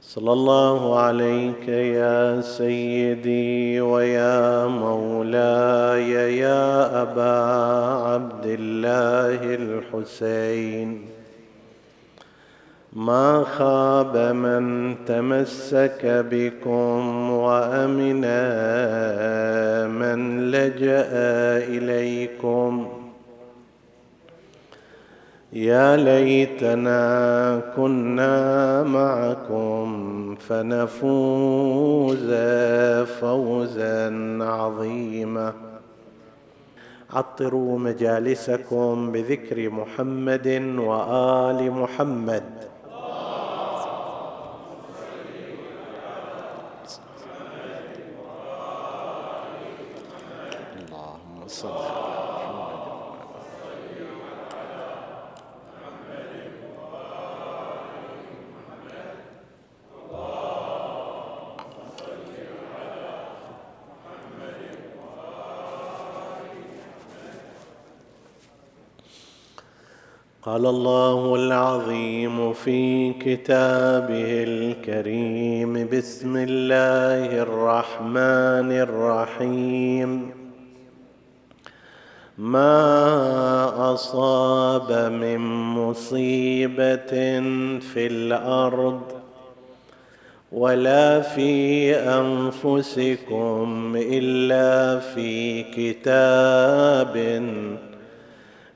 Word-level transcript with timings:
صلى 0.00 0.32
الله 0.32 0.98
عليك 0.98 1.68
يا 1.68 2.40
سيدي 2.40 3.80
ويا 3.80 4.66
مولاي 4.66 6.36
يا 6.38 7.02
أبا 7.02 7.36
عبد 8.10 8.46
الله 8.46 9.54
الحسين. 9.54 11.09
ما 12.92 13.44
خاب 13.44 14.16
من 14.16 14.96
تمسك 15.06 16.00
بكم 16.04 17.30
وأمن 17.30 18.20
من 19.98 20.50
لجأ 20.50 21.08
إليكم. 21.70 22.88
يا 25.52 25.96
ليتنا 25.96 27.60
كنا 27.76 28.82
معكم 28.82 30.34
فنفوز 30.34 32.30
فوزا 33.20 34.38
عظيما. 34.40 35.52
عطروا 37.12 37.78
مجالسكم 37.78 39.12
بذكر 39.12 39.70
محمد 39.70 40.46
وآل 40.78 41.70
محمد 41.70 42.42
اللهم 50.76 51.48
صل 51.48 52.00
قال 70.42 70.66
الله 70.66 71.34
العظيم 71.34 72.52
في 72.52 73.12
كتابه 73.12 74.44
الكريم 74.48 75.88
بسم 75.92 76.36
الله 76.36 77.42
الرحمن 77.42 78.72
الرحيم. 78.72 80.30
ما 82.38 83.92
أصاب 83.94 85.12
من 85.12 85.38
مصيبة 85.76 87.12
في 87.80 88.06
الأرض 88.06 89.00
ولا 90.52 91.20
في 91.20 91.94
أنفسكم 91.96 93.66
إلا 93.96 94.98
في 94.98 95.62
كتاب 95.62 97.16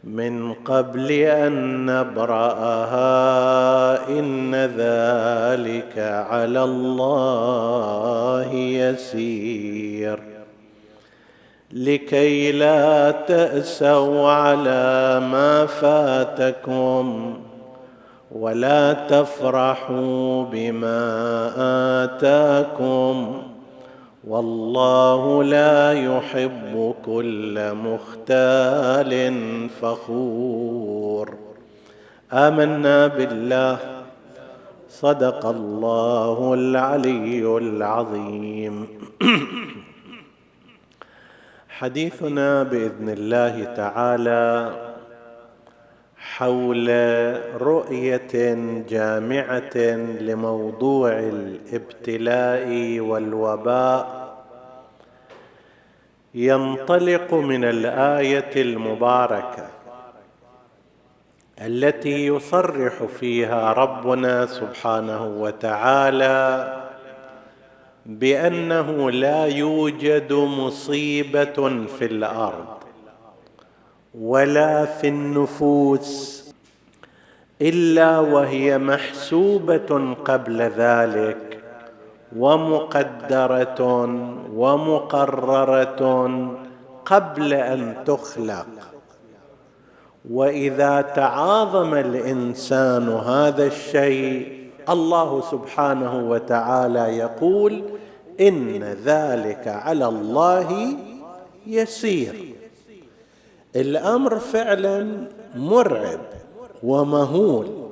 من 0.07 0.53
قبل 0.53 1.13
أن 1.13 1.87
نبرأها 1.87 2.99
إن 4.09 4.55
ذلك 4.55 5.99
على 6.31 6.65
الله 6.65 8.53
يسير. 8.55 10.23
لكي 11.73 12.53
لا 12.53 13.11
تأسوا 13.11 14.31
على 14.31 15.21
ما 15.31 15.67
فاتكم 15.67 17.35
ولا 18.33 18.93
تفرحوا 18.93 20.45
بما 20.45 21.51
آتاكم. 22.05 23.43
والله 24.29 25.45
لا 25.45 25.93
يحب 25.93 26.95
كل 27.07 27.75
مختال 27.75 29.39
فخور. 29.69 31.35
آمنا 32.33 33.07
بالله. 33.07 33.79
صدق 34.89 35.47
الله 35.47 36.55
العلي 36.55 37.59
العظيم. 37.59 38.89
حديثنا 41.69 42.63
بإذن 42.63 43.09
الله 43.09 43.65
تعالى 43.65 44.84
حول 46.39 46.89
رؤية 47.63 48.55
جامعة 48.89 49.77
لموضوع 50.21 51.19
الابتلاء 51.19 53.01
والوباء. 53.01 54.35
ينطلق 56.35 57.35
من 57.35 57.65
الآية 57.65 58.63
المباركة 58.63 59.69
التي 61.61 62.27
يصرح 62.27 63.03
فيها 63.21 63.73
ربنا 63.73 64.47
سبحانه 64.47 65.27
وتعالى 65.27 66.75
بأنه 68.07 69.11
لا 69.11 69.47
يوجد 69.47 70.33
مصيبة 70.33 71.87
في 71.99 72.05
الأرض. 72.05 72.74
ولا 74.21 74.85
في 74.85 75.09
النفوس 75.09 76.45
إلا 77.63 78.19
وهي 78.19 78.79
محسوبة 78.79 80.15
قبل 80.25 80.63
ذلك 80.63 81.63
ومقدرة 82.37 84.05
ومقررة 84.55 86.03
قبل 87.05 87.53
أن 87.53 87.95
تخلق. 88.07 88.67
وإذا 90.31 91.01
تعاظم 91.01 91.95
الإنسان 91.95 93.09
هذا 93.09 93.67
الشيء 93.67 94.65
الله 94.89 95.41
سبحانه 95.51 96.31
وتعالى 96.31 97.19
يقول 97.19 97.83
إن 98.41 98.83
ذلك 99.05 99.69
على 99.69 100.07
الله 100.07 100.97
يسير. 101.67 102.54
الأمر 103.77 104.39
فعلا 104.39 105.29
مرعب 105.55 106.21
ومهول. 106.83 107.85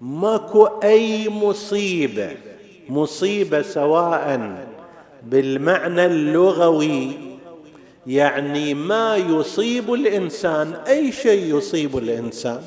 ماكو 0.00 0.66
أي 0.66 1.28
مصيبة 1.28 2.36
مصيبة 2.88 3.62
سواء 3.62 4.56
بالمعنى 5.22 6.06
اللغوي 6.06 7.12
يعني 8.06 8.74
ما 8.74 9.16
يصيب 9.16 9.92
الإنسان 9.92 10.74
أي 10.74 11.12
شيء 11.12 11.56
يصيب 11.56 11.98
الإنسان. 11.98 12.62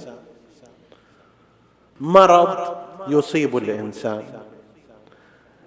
مرض 2.02 2.76
يصيب 3.08 3.58
الإنسان. 3.58 4.24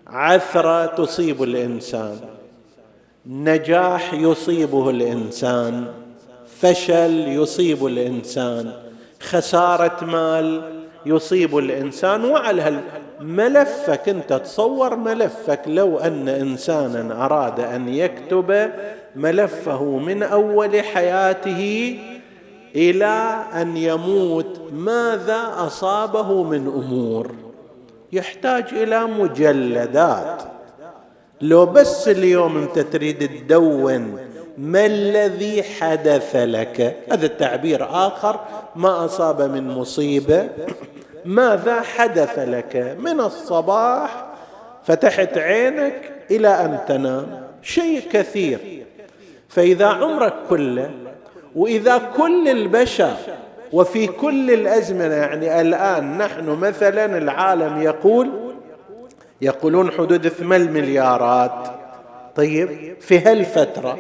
عثرة 0.07 0.87
تصيب 0.87 1.43
الإنسان. 1.43 2.21
نجاح 3.27 4.15
يصيبه 4.15 4.91
الإنسان. 4.91 6.00
فشل 6.61 7.29
يصيب 7.29 7.87
الإنسان 7.87 8.73
خسارة 9.21 10.05
مال 10.05 10.63
يصيب 11.07 11.59
الإنسان. 11.59 12.25
وعلى 12.25 12.81
ملفك 13.21 14.09
أنت 14.09 14.33
تصور 14.33 14.97
ملفك. 14.97 15.61
لو 15.67 15.99
أن 15.99 16.29
إنسانا 16.29 17.25
أراد 17.25 17.61
أن 17.61 17.89
يكتب 17.89 18.71
ملفه 19.17 19.85
من 19.85 20.23
أول 20.23 20.83
حياته 20.83 21.99
إلى 22.77 23.45
أن 23.55 23.77
يموت 23.77 24.61
ماذا 24.73 25.55
أصابه 25.57 26.43
من 26.43 26.67
أمور؟ 26.67 27.31
يحتاج 28.13 28.65
إلى 28.73 29.05
مجلدات. 29.05 30.43
لو 31.41 31.67
بس 31.67 32.09
اليوم 32.09 32.57
أنت 32.57 32.79
تريد 32.79 33.29
تدون 33.29 34.30
ما 34.61 34.87
الذي 34.87 35.63
حدث 35.63 36.37
لك؟ 36.37 36.97
هذا 37.13 37.27
التعبير 37.27 37.85
آخر. 37.85 38.41
ما 38.77 39.05
أصاب 39.05 39.43
من 39.43 39.69
مصيبة؟ 39.69 40.49
ماذا 41.25 41.81
حدث 41.81 42.39
لك؟ 42.39 42.97
من 42.99 43.21
الصباح 43.21 44.25
فتحت 44.85 45.39
عينك 45.39 46.13
إلى 46.31 46.49
أن 46.49 46.79
تنام. 46.89 47.43
شيء 47.63 48.03
كثير. 48.13 48.85
فإذا 49.49 49.87
عمرك 49.87 50.35
كله 50.51 50.91
وإذا 51.57 51.99
كل 52.17 52.49
البشر 52.49 53.17
وفي 53.73 54.07
كل 54.07 54.51
الأزمنة 54.51 55.15
يعني 55.15 55.61
الآن 55.61 56.19
نحن 56.19 56.49
مثلا 56.49 57.19
العالم 57.19 57.83
يقول 57.83 58.31
يقولون 59.41 59.91
حدود 59.91 60.29
8 60.29 60.71
مليارات. 60.71 61.69
طيب 62.37 62.97
في 63.01 63.19
هالفترة. 63.19 63.99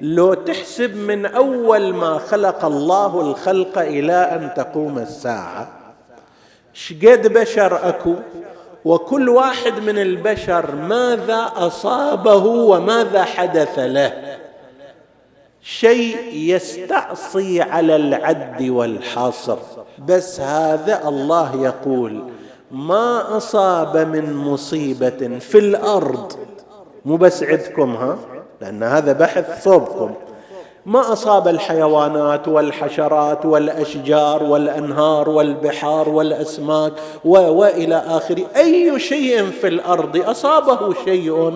لو 0.00 0.34
تحسب 0.34 0.96
من 0.96 1.26
أول 1.26 1.94
ما 1.94 2.18
خلق 2.18 2.64
الله 2.64 3.20
الخلق 3.20 3.78
إلى 3.78 4.12
أن 4.12 4.54
تقوم 4.56 4.98
الساعة 4.98 5.68
شقد 6.72 7.32
بشر 7.32 7.88
أكو؟ 7.88 8.14
وكل 8.84 9.28
واحد 9.28 9.78
من 9.78 9.98
البشر 9.98 10.74
ماذا 10.74 11.52
أصابه 11.56 12.44
وماذا 12.44 13.24
حدث 13.24 13.78
له؟ 13.78 14.38
شيء 15.62 16.16
يستعصي 16.32 17.62
على 17.62 17.96
العد 17.96 18.62
والحصر. 18.62 19.58
بس 20.08 20.40
هذا 20.40 21.08
الله 21.08 21.62
يقول 21.62 22.22
ما 22.70 23.36
أصاب 23.36 23.96
من 23.96 24.34
مصيبة 24.36 25.38
في 25.38 25.58
الأرض. 25.58 26.32
مو 27.04 27.16
بس 27.16 27.42
عندكم 27.42 27.96
ها؟ 27.96 28.18
لأن 28.60 28.82
هذا 28.82 29.12
بحث 29.12 29.64
صوبكم. 29.64 30.14
ما 30.86 31.12
أصاب 31.12 31.48
الحيوانات 31.48 32.48
والحشرات 32.48 33.46
والأشجار 33.46 34.42
والأنهار 34.42 35.28
والبحار 35.28 36.08
والأسماك 36.08 36.92
وإلى 37.24 37.96
اخره 37.96 38.44
أي 38.56 38.98
شيء 38.98 39.50
في 39.50 39.68
الأرض 39.68 40.16
أصابه 40.16 40.94
شيء؟ 41.04 41.52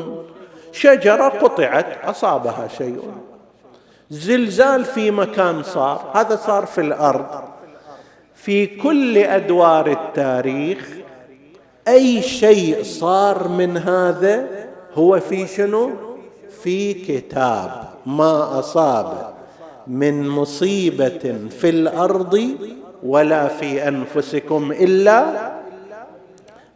شجرة 0.72 1.28
قطعت 1.28 1.86
أصابها 2.04 2.68
شيء. 2.78 3.00
زلزال 4.10 4.84
في 4.84 5.10
مكان 5.10 5.62
صار 5.62 6.10
هذا 6.14 6.36
صار 6.36 6.66
في 6.66 6.80
الأرض. 6.80 7.26
في 8.34 8.66
كل 8.66 9.18
أدوار 9.18 9.86
التاريخ 9.86 10.88
أي 11.88 12.22
شيء 12.22 12.82
صار 12.82 13.48
من 13.48 13.76
هذا 13.76 14.46
هو 14.94 15.20
في 15.20 15.46
شنو؟ 15.46 16.07
في 16.62 16.94
كتاب 16.94 17.88
ما 18.06 18.58
أصاب 18.58 19.34
من 19.86 20.28
مصيبة 20.28 21.36
في 21.60 21.68
الأرض 21.68 22.48
ولا 23.02 23.48
في 23.48 23.88
أنفسكم 23.88 24.72
إلا 24.72 25.50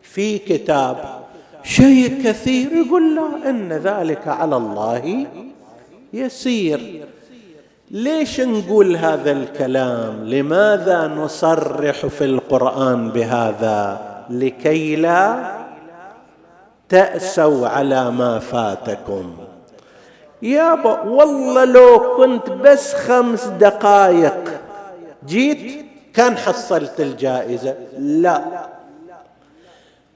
في 0.03 0.39
كتاب. 0.39 0.97
شيء 1.63 2.23
كثير 2.25 2.73
يقول 2.73 3.17
لا 3.17 3.51
إن 3.51 3.73
ذلك 3.73 4.29
على 4.29 4.57
الله 4.57 5.27
يسير. 6.13 7.07
ليش 7.91 8.41
نقول 8.41 8.97
هذا 8.97 9.33
الكلام؟ 9.33 10.25
لماذا 10.25 11.07
نصرح 11.07 12.07
في 12.07 12.25
القرآن 12.25 13.11
بهذا؟ 13.11 14.01
لكي 14.31 14.97
لا 14.97 15.53
تأسوا 16.89 17.69
على 17.69 18.11
ما 18.11 18.39
فاتكم. 18.39 19.37
يابا 20.43 21.01
والله 21.01 21.65
لو 21.65 22.17
كنت 22.17 22.51
بس 22.51 22.95
خمس 22.95 23.45
دقائق 23.45 24.61
جيت 25.27 25.87
كان 26.15 26.37
حصلت 26.37 27.01
الجائزة. 27.01 27.75
لا. 27.99 28.43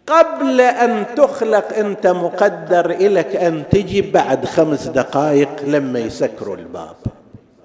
قبل 0.07 0.61
أن 0.61 1.05
تخلق 1.17 1.77
أنت 1.77 2.07
مقدر 2.07 2.97
لك 3.01 3.37
أن 3.37 3.63
تجي 3.71 4.03
بعد 4.03 4.45
خمس 4.45 4.87
دقائق 4.87 5.63
لما 5.67 5.99
يسكروا 5.99 6.57
الباب. 6.57 6.97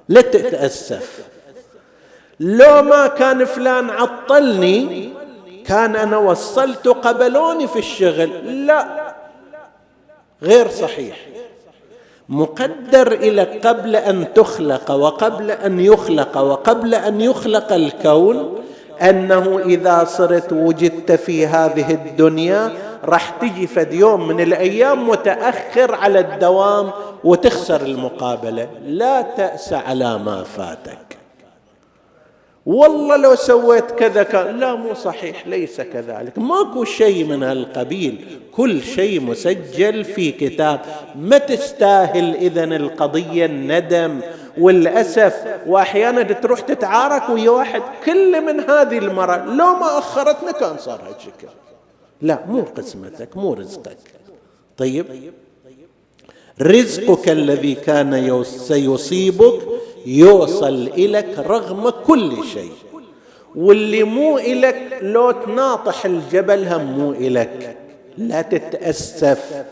لا 0.10 0.22
تتأسف. 0.22 1.26
لو 2.40 2.82
ما 2.82 3.08
كان 3.08 3.46
فلان 3.46 3.90
عطلني 3.90 5.10
كان 5.66 5.96
أنا 5.96 6.18
وصلت 6.18 6.88
قبلوني 6.88 7.68
في 7.68 7.80
الشغل. 7.80 8.66
لا. 8.66 9.14
غير 10.44 10.70
صحيح. 10.70 11.18
مقدر 12.32 13.12
إلى 13.12 13.44
قبل 13.44 13.96
أن 13.96 14.34
تخلق 14.34 14.92
وقبل 14.92 15.52
أن 15.52 15.80
يخلق 15.80 16.38
وقبل 16.38 16.96
أن 16.96 17.22
يخلق 17.22 17.74
الكون 17.74 18.56
أنه 19.02 19.60
إذا 19.60 20.04
صرت 20.04 20.54
وجدت 20.54 21.12
في 21.12 21.48
هذه 21.48 21.92
الدنيا 21.92 22.72
راح 23.06 23.30
تجي 23.30 23.68
فد 23.68 23.94
يوم 23.94 24.28
من 24.28 24.42
الأيام 24.42 25.10
متأخر 25.10 25.96
على 25.96 26.20
الدوام 26.20 26.92
وتخسر 27.24 27.82
المقابلة. 27.82 28.68
لا 28.86 29.22
تأس 29.22 29.74
على 29.74 30.18
ما 30.18 30.44
فاتك. 30.44 31.21
والله 32.66 33.18
لو 33.18 33.36
سويت 33.36 33.92
كذا 33.92 34.24
كان 34.24 34.60
لا 34.60 34.76
مو 34.76 34.94
صحيح 34.94 35.48
ليس 35.48 35.82
كذلك. 35.82 36.38
ماكو 36.38 36.84
شيء 36.84 37.26
من 37.26 37.44
هالقبيل. 37.44 38.26
كل 38.52 38.82
شيء 38.82 39.22
مسجل 39.22 40.04
في 40.04 40.32
كتاب. 40.32 40.82
ما 41.16 41.38
تستاهل 41.38 42.36
اذا 42.36 42.64
القضية 42.64 43.46
الندم 43.46 44.20
والأسف. 44.58 45.46
وأحيانا 45.68 46.24
تروح 46.24 46.60
تتعارك 46.60 47.30
ويا 47.30 47.50
واحد 47.50 47.82
كل 48.06 48.42
من 48.42 48.60
هذه 48.60 48.98
المرة 48.98 49.46
لو 49.46 49.74
ما 49.76 49.98
أخرتنا 49.98 50.52
كان 50.52 50.78
صار 50.78 51.02
هالشكل 51.08 51.48
لا 52.22 52.40
مو 52.48 52.62
قسمتك 52.62 53.38
مو 53.38 53.54
رزقك. 53.54 53.98
طيب. 54.78 55.06
رزقك 56.62 57.30
الذي 57.30 57.76
كان 57.76 58.44
سيصيبك 58.44 59.62
يوصل 60.06 60.88
إليك 60.88 61.40
رغم 61.40 61.90
كل 61.90 62.44
شيء. 62.54 62.72
واللي 63.56 64.04
مو 64.04 64.38
إلك 64.38 65.00
لو 65.02 65.32
تناطح 65.32 66.06
الجبل 66.06 66.68
هم 66.68 66.84
مو 66.84 67.12
إلك 67.12 67.78
لا 68.18 68.42
تتأسف. 68.42 69.66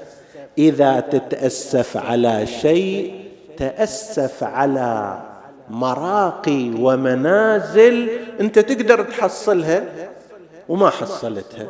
إذا 0.58 1.00
تتأسف 1.00 1.98
على 1.98 2.48
شيء 2.62 3.14
تأسف 3.58 4.44
على 4.44 5.20
مراقي 5.70 6.72
ومنازل 6.80 8.10
أنت 8.40 8.60
تقدر 8.60 9.04
تحصلها 9.04 9.84
وما 10.70 10.90
حصلتها. 10.90 11.68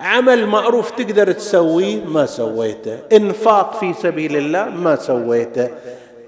عمل 0.00 0.46
معروف 0.46 0.90
تقدر 0.90 1.32
تسويه 1.32 2.04
ما 2.04 2.26
سويته. 2.26 2.98
إنفاق 3.12 3.80
في 3.80 3.94
سبيل 4.02 4.36
الله 4.36 4.64
ما 4.64 4.96
سويته. 4.96 5.68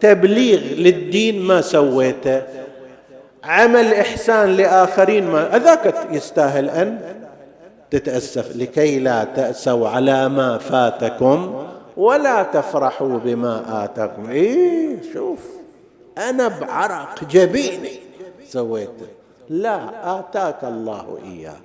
تبليغ 0.00 0.61
للدين 0.61 1.43
ما 1.43 1.61
سويته 1.61 2.43
عمل 3.45 3.95
إحسان 3.95 4.57
لآخرين 4.57 5.26
ما 5.26 5.57
أذاك 5.57 5.95
يستاهل 6.11 6.71
أن 6.71 7.00
تتأسف 7.90 8.57
لكي 8.57 8.99
لا 8.99 9.25
تأسوا 9.25 9.88
على 9.88 10.28
ما 10.28 10.59
فاتكم 10.59 11.64
ولا 11.97 12.43
تفرحوا 12.43 13.19
بما 13.19 13.85
آتاكم. 13.85 14.31
إيه 14.31 14.97
شوف 15.14 15.38
أنا 16.19 16.49
بعرق 16.49 17.25
جبيني 17.31 18.00
سويته. 18.49 19.07
لا 19.50 19.81
آتاك 20.19 20.64
الله 20.64 21.19
إياه. 21.25 21.57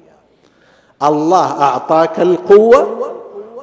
الله 1.04 1.62
أعطاك 1.62 2.20
القوة 2.20 3.14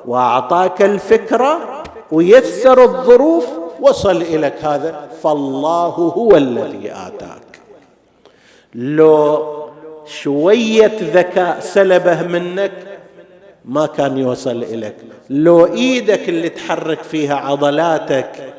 وأعطاك 0.06 0.82
الفكرة 0.82 1.82
ويسر 2.12 2.82
الظروف 2.82 3.46
وصل 3.80 4.22
اليك 4.22 4.64
هذا 4.64 5.08
فالله 5.22 5.86
هو 5.88 6.36
الذي 6.36 6.92
آتاك. 6.92 7.60
لو 8.74 9.44
شوية 10.06 10.92
ذكاء 11.00 11.60
سلبه 11.60 12.22
منك 12.22 12.72
ما 13.64 13.86
كان 13.86 14.18
يوصل 14.18 14.62
إليك. 14.62 14.96
لو 15.30 15.66
إيدك 15.66 16.28
اللي 16.28 16.48
تحرك 16.48 17.02
فيها 17.02 17.34
عضلاتك 17.34 18.54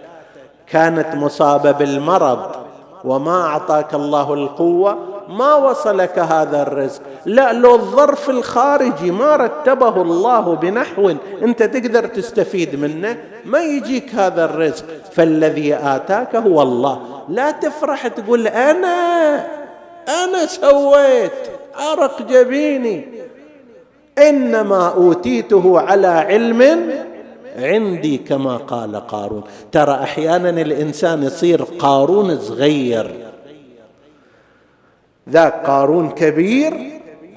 كانت 0.68 1.16
مصابة 1.16 1.72
بالمرض 1.72 2.52
وما 3.04 3.42
أعطاك 3.42 3.94
الله 3.94 4.34
القوة 4.34 4.98
ما 5.30 5.56
وصلك 5.56 6.20
هذا 6.20 6.62
الرزق. 6.62 7.02
لا 7.26 7.54
لو 7.54 7.76
الظرف 7.76 8.30
الخارجي 8.30 9.12
ما 9.12 9.36
رتبه 9.36 10.02
الله 10.02 10.56
بنحو 10.56 11.14
انت 11.44 11.64
تقدر 11.64 12.06
تستفيد 12.06 12.76
منه 12.76 13.18
ما 13.46 13.60
يجيك 13.60 14.16
هذا 14.16 14.46
الرزق. 14.46 14.86
فالذي 15.12 15.76
آتاك 15.76 16.36
هو 16.36 16.62
الله. 16.62 17.00
لا 17.30 17.52
تفرح 17.52 18.08
تقول 18.08 18.48
أنا 18.48 19.36
أنا 20.24 20.46
سويت 20.46 21.32
عرق 21.76 22.22
جبيني. 22.22 23.06
إنما 24.18 24.88
أوتيته 24.88 25.80
على 25.80 26.08
علم 26.08 26.92
عندي 27.58 28.18
كما 28.18 28.58
قال 28.58 29.08
قارون. 29.08 29.44
ترى 29.72 29.94
أحيانا 29.94 30.50
الإنسان 30.50 31.24
يصير 31.24 31.64
قارون 31.64 32.40
صغير. 32.40 33.21
ذاك 35.30 35.66
قارون 35.66 36.10
كبير 36.10 36.74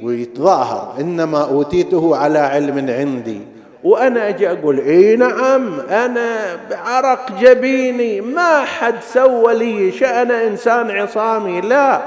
ويتظاهر. 0.02 1.00
إنما 1.00 1.44
أوتيته 1.44 2.16
على 2.16 2.38
علم 2.38 2.90
عندي. 2.90 3.40
وأنا 3.84 4.28
أجي 4.28 4.50
أقول 4.50 4.80
إي 4.80 5.16
نعم 5.16 5.80
أنا 5.80 6.56
بعرق 6.70 7.40
جبيني. 7.40 8.20
ما 8.20 8.64
حد 8.64 8.94
سوى 9.12 9.54
لي 9.54 9.92
شأن 9.92 10.30
إنسان 10.30 10.90
عصامي. 10.90 11.60
لا. 11.60 12.02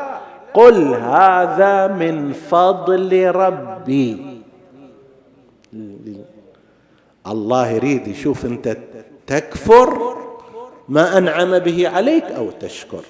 قل 0.53 0.93
هذا 0.93 1.87
من 1.87 2.33
فضل 2.33 3.31
ربي. 3.35 4.41
الله 7.27 7.69
يريد 7.69 8.07
يشوف 8.07 8.45
أنت 8.45 8.77
تكفر 9.27 10.17
ما 10.89 11.17
أنعم 11.17 11.59
به 11.59 11.89
عليك 11.89 12.23
أو 12.23 12.49
تشكر. 12.59 13.03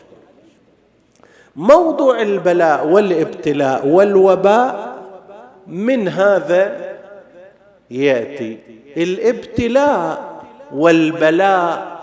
موضوع 1.58 2.22
البلاء 2.22 2.88
والابتلاء 2.88 3.88
والوباء 3.88 4.98
من 5.68 6.08
هذا 6.08 6.96
يأتي. 7.92 8.58
الابتلاء 8.98 10.42
والبلاء 10.74 11.98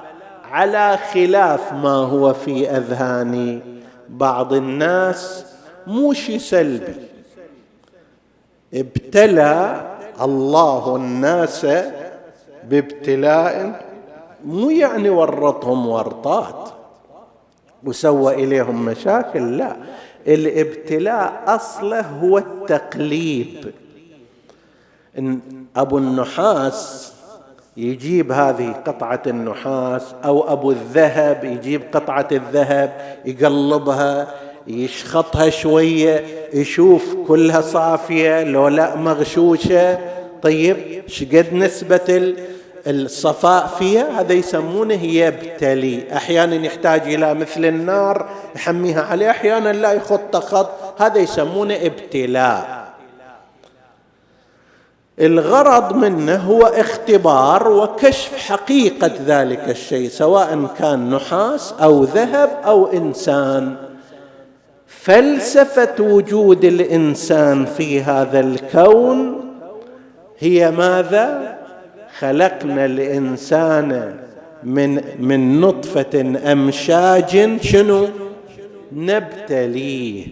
على 0.51 0.99
خلاف 1.13 1.73
ما 1.73 1.95
هو 1.95 2.33
في 2.33 2.71
أذهان 2.71 3.61
بعض 4.09 4.53
الناس 4.53 5.47
مو 5.87 6.13
شيء 6.13 6.39
سلبي. 6.39 6.95
ابتلى 8.75 9.81
الله 10.23 10.97
الناس 10.97 11.67
بابتلاء 12.65 13.85
مو 14.45 14.71
يعني 14.71 15.11
ورطهم 15.11 15.89
ورطات. 15.89 16.69
وسوى 17.87 18.35
إليهم 18.35 18.85
مشاكل؟ 18.85 19.59
لا. 19.59 19.77
الابتلاء 20.27 21.43
أصله 21.47 22.01
هو 22.01 22.39
التقليب. 22.39 23.73
إن 25.19 25.41
أبو 25.77 25.99
النحاس 25.99 27.13
يجيب 27.77 28.33
هذه 28.33 28.73
قطعة 28.87 29.23
النحاس 29.27 30.03
أو 30.25 30.53
أبو 30.53 30.71
الذهب 30.71 31.45
يجيب 31.45 31.83
قطعة 31.93 32.29
الذهب 32.33 33.19
يقلبها 33.25 34.35
يشخطها 34.67 35.51
شوية 35.51 36.25
يشوف 36.53 37.17
كلها 37.27 37.61
صافية 37.61 38.45
لو 38.45 38.69
لا 38.69 38.97
مغشوشة. 38.97 39.99
طيب 40.43 40.77
شقد 41.07 41.55
نسبة 41.55 42.35
الصفاء 42.87 43.67
فيها 43.67 44.21
هذا 44.21 44.33
يسمونه 44.33 45.05
يبتلي 45.05 46.17
أحيانا 46.17 46.55
يحتاج 46.55 47.15
إلى 47.15 47.35
مثل 47.35 47.65
النار 47.65 48.29
يحميها 48.57 49.03
عليه 49.03 49.31
أحيانا 49.31 49.73
لا 49.73 49.93
يخط 49.93 50.37
خط 50.37 50.71
هذا 51.01 51.19
يسمونه 51.19 51.75
ابتلاء. 51.75 52.85
الغرض 55.21 55.97
منه 55.97 56.37
هو 56.37 56.63
اختبار 56.63 57.69
وكشف 57.69 58.37
حقيقة 58.37 59.11
ذلك 59.27 59.69
الشيء 59.69 60.09
سواء 60.09 60.67
كان 60.79 61.11
نحاس 61.11 61.75
أو 61.83 62.05
ذهب 62.05 62.51
أو 62.65 62.87
إنسان. 62.87 63.77
فلسفة 64.87 65.95
وجود 66.01 66.65
الإنسان 66.65 67.67
في 67.67 68.03
هذا 68.03 68.41
الكون 68.41 69.45
هي 70.39 70.71
ماذا؟ 70.71 71.54
خلقنا 72.25 72.85
الإنسان 72.85 74.15
من 74.65 75.01
من 75.19 75.61
نطفة 75.61 76.39
أمشاج 76.53 77.61
شنو؟ 77.63 78.09
نبتليه. 78.93 80.27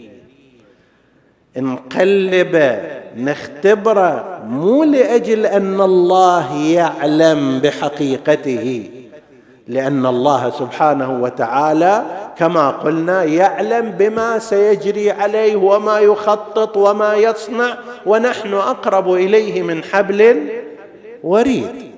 نقلبه 1.56 2.80
نختبره 3.16 4.42
مو 4.48 4.84
لأجل 4.84 5.46
أن 5.46 5.80
الله 5.80 6.56
يعلم 6.56 7.58
بحقيقته 7.58 8.90
لأن 9.68 10.06
الله 10.06 10.50
سبحانه 10.50 11.22
وتعالى 11.22 12.04
كما 12.38 12.70
قلنا 12.70 13.24
يعلم 13.24 13.90
بما 13.90 14.38
سيجري 14.38 15.10
عليه 15.10 15.56
وما 15.56 15.98
يخطط 15.98 16.76
وما 16.76 17.14
يصنع 17.14 17.74
ونحن 18.06 18.54
أقرب 18.54 19.12
إليه 19.12 19.62
من 19.62 19.84
حبل 19.84 20.48
وريد. 21.24 21.92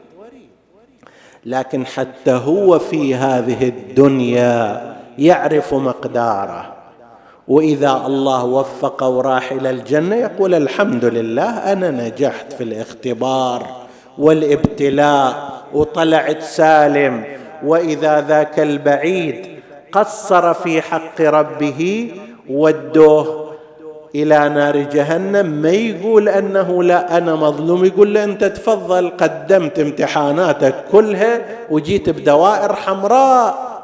لكن 1.46 1.86
حتى 1.86 2.30
هو 2.32 2.78
في 2.78 3.14
هذه 3.14 3.68
الدنيا 3.68 4.94
يعرف 5.18 5.74
مقداره. 5.74 6.74
وإذا 7.48 8.02
الله 8.06 8.44
وفقه 8.44 9.08
وراح 9.08 9.52
إلى 9.52 9.70
الجنة 9.70 10.16
يقول 10.16 10.54
الحمد 10.54 11.04
لله 11.04 11.72
أنا 11.72 11.90
نجحت 11.90 12.52
في 12.52 12.64
الاختبار 12.64 13.66
والابتلاء 14.18 15.52
وطلعت 15.74 16.42
سالم. 16.42 17.24
وإذا 17.64 18.20
ذاك 18.20 18.60
البعيد 18.60 19.46
قصر 19.92 20.54
في 20.54 20.82
حق 20.82 21.20
ربه 21.20 22.10
ودوه 22.50 23.43
إلى 24.14 24.48
نار 24.48 24.76
جهنم 24.76 25.46
ما 25.46 25.70
يقول 25.70 26.28
أنه 26.28 26.82
لا 26.82 27.18
أنا 27.18 27.34
مظلوم. 27.34 27.84
يقول 27.84 28.14
له 28.14 28.24
أنت 28.24 28.44
تفضل 28.44 29.08
قدمت 29.08 29.78
امتحاناتك 29.78 30.74
كلها 30.92 31.40
وجيت 31.70 32.10
بدوائر 32.10 32.72
حمراء. 32.74 33.74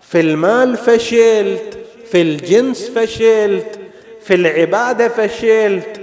في 0.00 0.20
المال 0.20 0.76
فشلت 0.76 1.78
في 2.10 2.22
الجنس 2.22 2.90
فشلت 2.90 3.78
في 4.20 4.34
العبادة 4.34 5.08
فشلت 5.08 6.00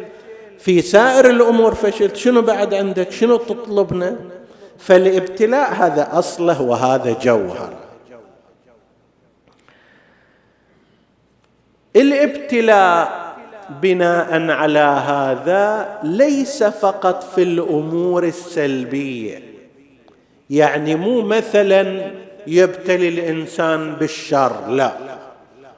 في 0.59 0.81
سائر 0.81 1.29
الأمور 1.29 1.75
فشلت. 1.75 2.15
شنو 2.15 2.41
بعد 2.41 2.73
عندك؟ 2.73 3.11
شنو 3.11 3.37
تطلبنا؟ 3.37 4.15
فالابتلاء 4.77 5.73
هذا 5.73 6.09
أصله 6.11 6.61
وهذا 6.61 7.15
جوهر. 7.21 7.82
الابتلاء 11.95 13.23
بناء 13.81 14.51
على 14.51 14.79
هذا 14.79 15.99
ليس 16.03 16.63
فقط 16.63 17.23
في 17.23 17.43
الأمور 17.43 18.23
السلبية. 18.23 19.43
يعني 20.49 20.95
مو 20.95 21.21
مثلا 21.21 22.11
يبتلي 22.47 23.09
الإنسان 23.09 23.93
بالشر 23.95 24.67
لا. 24.69 24.91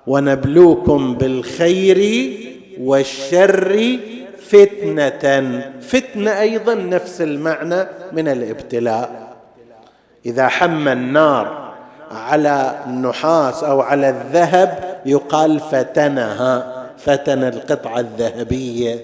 ونبلوكم 0.07 1.15
بالخير 1.15 2.31
والشر 2.79 3.97
فتنة. 4.49 5.61
فتنة 5.81 6.39
أيضا 6.39 6.73
نفس 6.73 7.21
المعنى 7.21 7.87
من 8.11 8.27
الابتلاء. 8.27 9.35
إذا 10.25 10.47
حم 10.47 10.87
النار 10.87 11.73
على 12.11 12.75
النحاس 12.87 13.63
أو 13.63 13.81
على 13.81 14.09
الذهب 14.09 14.94
يقال 15.05 15.59
فتنها 15.59 16.85
فتن 16.97 17.43
القطعة 17.43 17.99
الذهبية. 17.99 18.99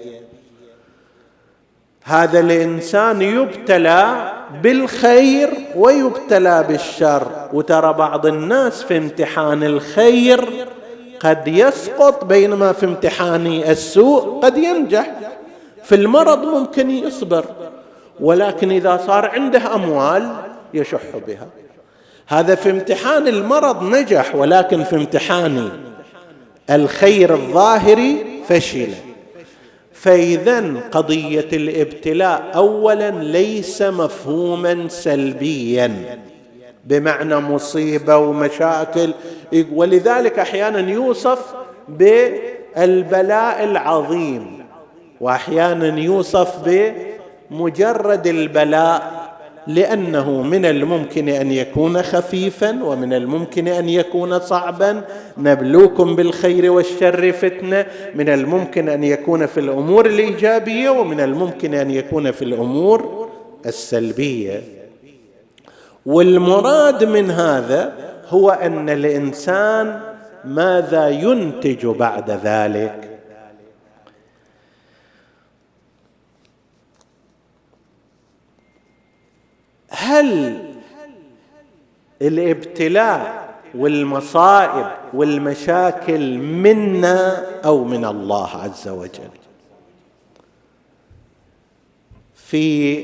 هذا 2.04 2.40
الإنسان 2.40 3.22
يبتلى 3.22 4.32
بالخير 4.62 5.50
ويبتلى 5.76 6.64
بالشر. 6.68 7.48
وترى 7.52 7.92
بعض 7.92 8.26
الناس 8.26 8.82
في 8.82 8.96
امتحان 8.96 9.62
الخير 9.62 10.66
قد 11.20 11.48
يسقط 11.48 12.24
بينما 12.24 12.72
في 12.72 12.86
امتحان 12.86 13.46
السوء 13.46 14.40
قد 14.40 14.56
ينجح. 14.56 15.10
في 15.84 15.94
المرض 15.94 16.44
ممكن 16.44 16.90
يصبر 16.90 17.44
ولكن 18.20 18.70
إذا 18.70 19.00
صار 19.06 19.26
عنده 19.26 19.74
أموال 19.74 20.32
يشح 20.74 21.16
بها. 21.26 21.46
هذا 22.26 22.54
في 22.54 22.70
امتحان 22.70 23.28
المرض 23.28 23.82
نجح 23.82 24.34
ولكن 24.34 24.84
في 24.84 24.96
امتحان 24.96 25.70
الخير 26.70 27.34
الظاهري 27.34 28.24
فشل. 28.48 28.88
فإذا 29.92 30.74
قضية 30.92 31.48
الابتلاء 31.52 32.50
اولا 32.54 33.10
ليس 33.10 33.82
مفهوما 33.82 34.88
سلبيا 34.88 36.18
بمعنى 36.84 37.36
مصيبة 37.36 38.16
ومشاكل. 38.16 39.14
ولذلك 39.72 40.38
أحيانا 40.38 40.90
يوصف 40.90 41.54
بالبلاء 41.88 43.64
العظيم 43.64 44.64
واحيانا 45.20 45.98
يوصف 45.98 46.54
بمجرد 47.50 48.26
البلاء 48.26 49.21
لأنه 49.66 50.42
من 50.42 50.64
الممكن 50.64 51.28
أن 51.28 51.52
يكون 51.52 52.02
خفيفا 52.02 52.84
ومن 52.84 53.12
الممكن 53.12 53.68
أن 53.68 53.88
يكون 53.88 54.38
صعبا. 54.38 55.04
نبلوكم 55.38 56.16
بالخير 56.16 56.72
والشر 56.72 57.32
فتنة. 57.32 57.86
من 58.14 58.28
الممكن 58.28 58.88
أن 58.88 59.04
يكون 59.04 59.46
في 59.46 59.60
الأمور 59.60 60.06
الإيجابية 60.06 60.90
ومن 60.90 61.20
الممكن 61.20 61.74
أن 61.74 61.90
يكون 61.90 62.30
في 62.30 62.44
الأمور 62.44 63.28
السلبية. 63.66 64.62
والمراد 66.06 67.04
من 67.04 67.30
هذا 67.30 67.92
هو 68.28 68.50
أن 68.50 68.90
الإنسان 68.90 70.00
ماذا 70.44 71.08
ينتج 71.08 71.86
بعد 71.86 72.30
ذلك؟ 72.30 73.11
هل 80.02 80.58
الإبتلاء 82.22 83.42
والمصائب 83.74 84.86
والمشاكل 85.14 86.38
منا 86.38 87.46
أو 87.64 87.84
من 87.84 88.04
الله 88.04 88.48
عز 88.48 88.88
وجل. 88.88 89.30
في 92.34 93.02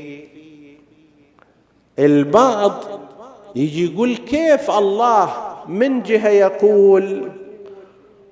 البعض 1.99 2.83
يجي 3.55 3.93
يقول 3.93 4.17
كيف 4.17 4.71
الله 4.71 5.33
من 5.67 6.03
جهة 6.03 6.29
يقول 6.29 7.31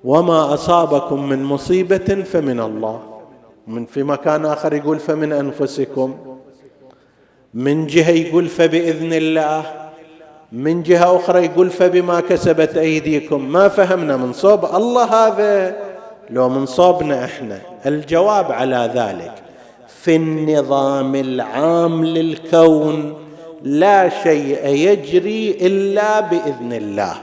وما 0.04 0.54
أصابكم 0.54 1.28
من 1.28 1.44
مصيبة 1.44 2.22
فمن 2.22 2.60
الله 2.60 3.20
من 3.66 3.86
في 3.86 4.02
مكان 4.02 4.46
آخر 4.46 4.72
يقول 4.72 4.98
فمن 4.98 5.32
أنفسكم. 5.32 6.27
من 7.54 7.86
جهة 7.86 8.10
يقول 8.10 8.48
فبإذن 8.48 9.12
الله 9.12 9.90
من 10.52 10.82
جهة 10.82 11.16
أخرى 11.16 11.44
يقول 11.44 11.70
فبما 11.70 12.20
كسبت 12.20 12.76
أيديكم. 12.76 13.48
ما 13.48 13.68
فهمنا 13.68 14.16
من 14.16 14.32
صوب 14.32 14.64
الله 14.64 15.04
هذا 15.04 15.76
لو 16.30 16.48
من 16.48 16.66
صوبنا 16.66 17.24
إحنا. 17.24 17.60
الجواب 17.86 18.52
على 18.52 18.90
ذلك 18.94 19.34
في 19.88 20.16
النظام 20.16 21.14
العام 21.14 22.04
للكون 22.04 23.14
لا 23.62 24.08
شيء 24.08 24.66
يجري 24.66 25.50
إلا 25.60 26.20
بإذن 26.20 26.72
الله. 26.72 27.14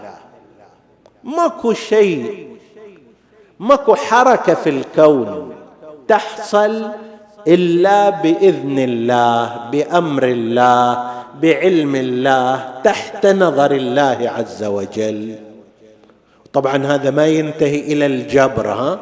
ماكو 1.23 1.73
شيء 1.73 2.47
ماكو 3.59 3.95
حركة 3.95 4.53
في 4.53 4.69
الكون 4.69 5.53
تحصل 6.07 6.91
إلا 7.47 8.09
بإذن 8.09 8.79
الله 8.79 9.69
بأمر 9.71 10.23
الله 10.23 11.11
بعلم 11.41 11.95
الله 11.95 12.81
تحت 12.83 13.25
نظر 13.25 13.71
الله 13.71 14.31
عز 14.35 14.63
وجل. 14.63 15.35
طبعا 16.53 16.85
هذا 16.85 17.11
ما 17.11 17.27
ينتهي 17.27 17.79
إلى 17.79 18.05
الجبر 18.05 18.67
ها؟ 18.67 18.99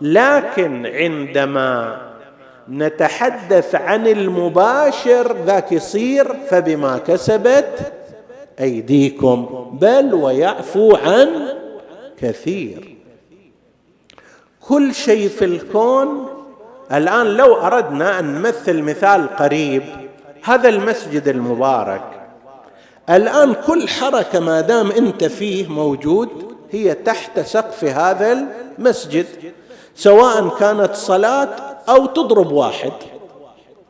لكن 0.00 0.86
عندما 0.86 2.00
نتحدث 2.68 3.74
عن 3.74 4.06
المباشر 4.06 5.36
ذاك 5.46 5.72
يصير 5.72 6.26
فبما 6.50 6.98
كسبت 6.98 7.92
أيديكم 8.60 9.68
بل 9.80 10.14
ويعفو 10.14 10.96
عن 10.96 11.28
كثير. 12.20 12.96
كل 14.60 14.94
شيء 14.94 15.28
في 15.28 15.44
الكون 15.44 16.37
الآن 16.92 17.26
لو 17.26 17.54
أردنا 17.54 18.18
أن 18.18 18.34
نمثل 18.34 18.82
مثال 18.82 19.36
قريب 19.36 19.82
هذا 20.44 20.68
المسجد 20.68 21.28
المبارك. 21.28 22.02
الآن 23.10 23.54
كل 23.66 23.88
حركة 23.88 24.40
ما 24.40 24.60
دام 24.60 24.90
أنت 24.90 25.24
فيه 25.24 25.68
موجود 25.68 26.28
هي 26.70 26.94
تحت 26.94 27.40
سقف 27.40 27.84
هذا 27.84 28.46
المسجد 28.78 29.26
سواء 29.94 30.48
كانت 30.48 30.94
صلاة 30.94 31.48
أو 31.88 32.06
تضرب 32.06 32.52
واحد. 32.52 32.92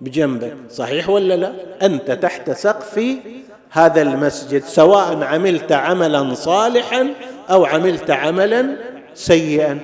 بجنبك 0.00 0.57
صحيح 0.71 1.09
ولا 1.09 1.35
لا؟ 1.35 1.52
أنت 1.83 2.11
تحت 2.11 2.50
سقف 2.50 3.19
هذا 3.71 4.02
المسجد 4.02 4.64
سواء 4.64 5.23
عملت 5.23 5.73
عملا 5.73 6.35
صالحا 6.35 7.09
أو 7.50 7.64
عملت 7.64 8.11
عملا 8.11 8.76
سيئا. 9.14 9.78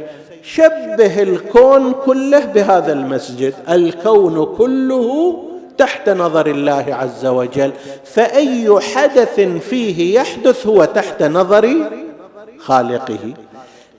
شبه 0.45 1.23
الكون 1.23 1.93
كله 1.93 2.45
بهذا 2.45 2.93
المسجد. 2.93 3.55
الكون 3.69 4.57
كله 4.57 5.37
تحت 5.79 6.09
نظر 6.09 6.47
الله 6.47 6.87
عز 6.89 7.27
وجل. 7.27 7.73
فأي 8.05 8.81
حدث 8.81 9.41
فيه 9.41 10.15
يحدث 10.15 10.67
هو 10.67 10.85
تحت 10.85 11.23
نظر 11.23 11.75
خالقه. 12.59 13.35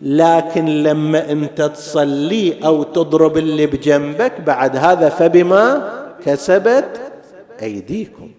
لكن 0.01 0.65
لما 0.65 1.31
أنت 1.31 1.61
تصلي 1.61 2.65
أو 2.65 2.83
تضرب 2.83 3.37
اللي 3.37 3.65
بجنبك 3.65 4.41
بعد 4.41 4.75
هذا 4.75 5.09
فبما 5.09 5.89
كسبت 6.25 7.01
أيديكم. 7.61 8.31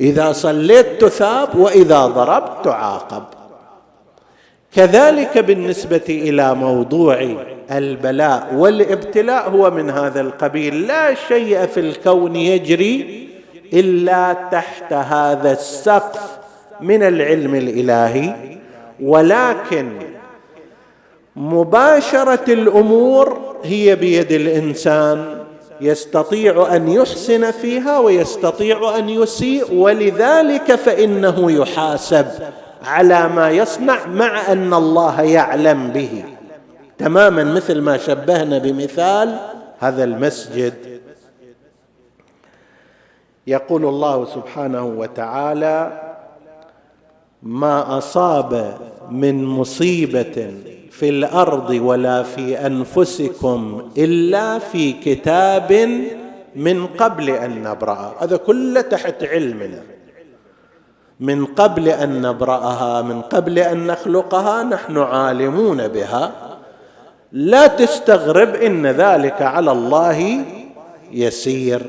إذا 0.00 0.32
صليت 0.32 1.00
تثاب 1.00 1.56
وإذا 1.56 2.06
ضربت 2.06 2.64
تعاقب. 2.64 3.22
كذلك 4.76 5.38
بالنسبة 5.38 6.02
إلى 6.08 6.54
موضوع 6.54 7.28
البلاء 7.70 8.54
والابتلاء 8.54 9.50
هو 9.50 9.70
من 9.70 9.90
هذا 9.90 10.20
القبيل. 10.20 10.86
لا 10.86 11.14
شيء 11.28 11.66
في 11.66 11.80
الكون 11.80 12.36
يجري 12.36 13.28
إلا 13.72 14.36
تحت 14.52 14.92
هذا 14.92 15.52
السقف 15.52 16.38
من 16.80 17.02
العلم 17.02 17.54
الإلهي. 17.54 18.34
ولكن 19.02 19.88
مباشرة 21.36 22.52
الأمور 22.52 23.56
هي 23.64 23.96
بيد 23.96 24.32
الإنسان. 24.32 25.44
يستطيع 25.80 26.76
أن 26.76 26.88
يحسن 26.88 27.50
فيها 27.50 27.98
ويستطيع 27.98 28.98
أن 28.98 29.08
يسيء 29.08 29.74
ولذلك 29.74 30.74
فإنه 30.74 31.52
يحاسب. 31.52 32.26
على 32.84 33.28
ما 33.28 33.50
يصنع 33.50 34.06
مع 34.06 34.52
أن 34.52 34.74
الله 34.74 35.22
يعلم 35.22 35.88
به. 35.88 36.24
تماما 36.98 37.44
مثل 37.44 37.80
ما 37.80 37.96
شبهنا 37.96 38.58
بمثال 38.58 39.38
هذا 39.78 40.04
المسجد. 40.04 40.74
يقول 43.46 43.84
الله 43.84 44.24
سبحانه 44.24 44.84
وتعالى 44.84 46.00
ما 47.42 47.98
أصاب 47.98 48.78
من 49.10 49.44
مصيبة 49.44 50.54
في 50.90 51.08
الأرض 51.08 51.70
ولا 51.70 52.22
في 52.22 52.66
أنفسكم 52.66 53.90
إلا 53.98 54.58
في 54.58 54.92
كتاب 54.92 55.72
من 56.56 56.86
قبل 56.86 57.30
أن 57.30 57.62
نبرأ 57.62 58.14
هذا 58.20 58.36
كله 58.36 58.80
تحت 58.80 59.24
علمنا. 59.24 59.82
من 61.20 61.46
قبل 61.46 61.88
أن 61.88 62.22
نبرأها 62.22 63.02
من 63.02 63.20
قبل 63.20 63.58
أن 63.58 63.86
نخلقها 63.86 64.62
نحن 64.62 64.98
عالمون 64.98 65.88
بها. 65.88 66.32
لا 67.32 67.66
تستغرب 67.66 68.54
إن 68.54 68.86
ذلك 68.86 69.42
على 69.42 69.72
الله 69.72 70.44
يسير. 71.12 71.82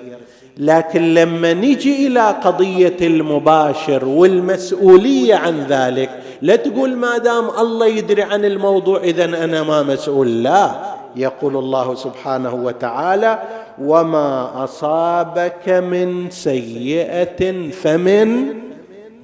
لكن 0.57 1.13
لما 1.13 1.53
نجي 1.53 2.07
إلى 2.07 2.29
قضية 2.29 2.97
المباشر 3.01 4.05
والمسؤولية 4.05 5.35
عن 5.35 5.65
ذلك 5.69 6.09
لا 6.41 6.55
تقول 6.55 6.95
ما 6.95 7.17
دام 7.17 7.49
الله 7.59 7.87
يدري 7.87 8.23
عن 8.23 8.45
الموضوع 8.45 8.99
اذا 8.99 9.25
أنا 9.25 9.63
ما 9.63 9.83
مسؤول. 9.83 10.43
لا 10.43 10.71
يقول 11.15 11.57
الله 11.57 11.95
سبحانه 11.95 12.53
وتعالى 12.53 13.39
وما 13.81 14.63
أصابك 14.63 15.69
من 15.69 16.29
سيئة 16.29 17.71
فمن 17.71 18.53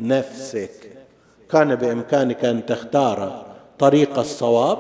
نفسك. 0.02 0.72
كان 1.52 1.76
بإمكانك 1.76 2.46
أن 2.46 2.66
تختار 2.66 3.46
طريق 3.80 4.20
الصواب 4.20 4.80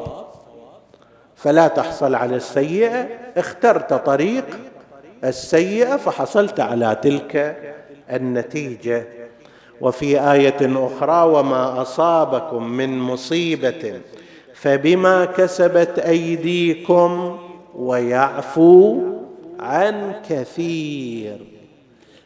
فلا 1.35 1.67
تحصل 1.67 2.15
على 2.15 2.35
السيئة. 2.35 3.07
اخترت 3.37 3.93
طريق 3.93 4.45
السيئة 5.23 5.95
فحصلت 5.95 6.59
على 6.59 6.97
تلك 7.01 7.57
النتيجة. 8.11 9.05
وفي 9.81 10.31
آية 10.31 10.87
أخرى 10.87 11.31
وما 11.31 11.81
أصابكم 11.81 12.63
من 12.63 12.99
مصيبة 12.99 14.01
فبما 14.53 15.25
كسبت 15.25 15.99
أيديكم 15.99 17.39
ويعفو 17.75 19.01
عن 19.59 20.13
كثير. 20.29 21.50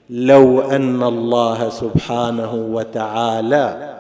لو 0.10 0.62
أن 0.62 1.04
الله 1.04 1.70
سبحانه 1.70 2.54
وتعالى 2.54 3.96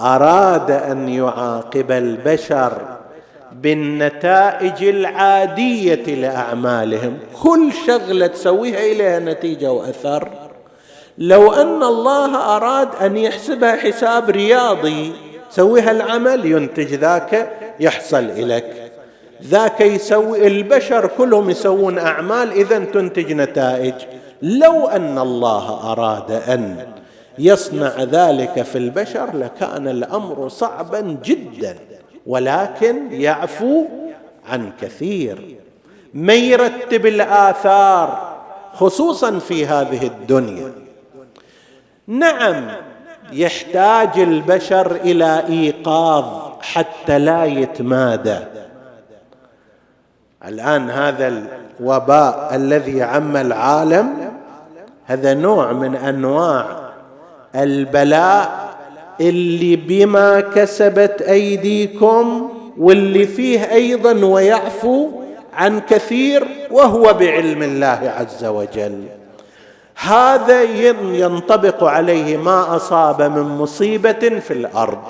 أراد 0.00 0.70
أن 0.70 1.08
يعاقب 1.08 1.90
البشر 1.90 2.96
بالنتائج 3.52 4.84
العادية 4.84 6.14
لأعمالهم 6.14 7.18
كل 7.42 7.72
شغلة 7.86 8.26
تسويها 8.26 8.78
إليها 8.78 9.18
نتيجة 9.18 9.72
وأثر. 9.72 10.28
لو 11.18 11.52
أن 11.52 11.82
الله 11.82 12.56
أراد 12.56 12.88
أن 13.00 13.16
يحسبها 13.16 13.76
حساب 13.76 14.30
رياضي 14.30 15.12
تسويها 15.50 15.90
العمل 15.90 16.46
ينتج 16.46 16.94
ذاك 16.94 17.52
يحصل 17.80 18.24
إليك. 18.24 18.93
ذاك 19.42 19.80
يسوي 19.80 20.46
البشر 20.46 21.06
كلهم 21.06 21.50
يسوون 21.50 21.98
أعمال 21.98 22.52
اذا 22.52 22.78
تنتج 22.78 23.32
نتائج. 23.32 23.94
لو 24.42 24.86
أن 24.86 25.18
الله 25.18 25.92
أراد 25.92 26.30
أن 26.30 26.86
يصنع 27.38 28.02
ذلك 28.02 28.62
في 28.62 28.78
البشر 28.78 29.36
لكان 29.36 29.88
الأمر 29.88 30.48
صعبا 30.48 31.16
جدا 31.24 31.76
ولكن 32.26 33.12
يعفو 33.12 33.84
عن 34.48 34.72
كثير. 34.80 35.56
من 36.14 36.34
يرتب 36.34 37.06
الآثار 37.06 38.34
خصوصا 38.74 39.38
في 39.38 39.66
هذه 39.66 40.06
الدنيا؟ 40.06 40.72
نعم 42.06 42.66
يحتاج 43.32 44.18
البشر 44.18 44.96
إلى 44.96 45.44
إيقاظ 45.48 46.24
حتى 46.60 47.18
لا 47.18 47.44
يتمادى. 47.44 48.38
الآن 50.48 50.90
هذا 50.90 51.46
الوباء 51.80 52.50
الذي 52.54 53.02
عم 53.02 53.36
العالم 53.36 54.30
هذا 55.04 55.34
نوع 55.34 55.72
من 55.72 55.96
أنواع 55.96 56.66
البلاء 57.54 58.74
اللي 59.20 59.76
بما 59.76 60.40
كسبت 60.40 61.22
أيديكم 61.22 62.50
واللي 62.78 63.26
فيه 63.26 63.72
أيضا 63.72 64.26
ويعفو 64.26 65.10
عن 65.54 65.80
كثير 65.80 66.46
وهو 66.70 67.12
بعلم 67.12 67.62
الله 67.62 68.14
عز 68.18 68.44
وجل. 68.44 69.04
هذا 69.96 70.62
ينطبق 71.12 71.84
عليه 71.84 72.36
ما 72.36 72.76
أصاب 72.76 73.22
من 73.22 73.42
مصيبة 73.42 74.40
في 74.40 74.50
الأرض. 74.50 75.02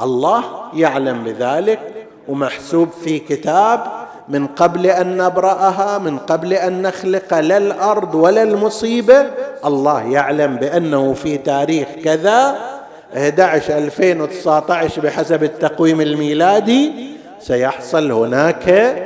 الله 0.00 0.44
يعلم 0.74 1.24
بذلك 1.24 2.07
ومحسوب 2.28 2.88
في 3.04 3.18
كتاب 3.18 3.80
من 4.28 4.46
قبل 4.46 4.86
أن 4.86 5.16
نبرأها 5.16 5.98
من 5.98 6.18
قبل 6.18 6.52
أن 6.52 6.82
نخلق 6.82 7.38
لا 7.38 7.56
الأرض 7.56 8.14
ولا 8.14 8.42
المصيبة. 8.42 9.26
الله 9.64 10.02
يعلم 10.02 10.56
بأنه 10.56 11.12
في 11.12 11.38
تاريخ 11.38 11.88
كذا 12.04 12.56
11 13.16 13.78
2019 13.78 15.00
بحسب 15.02 15.44
التقويم 15.44 16.00
الميلادي 16.00 16.92
سيحصل 17.40 18.12
هناك 18.12 18.96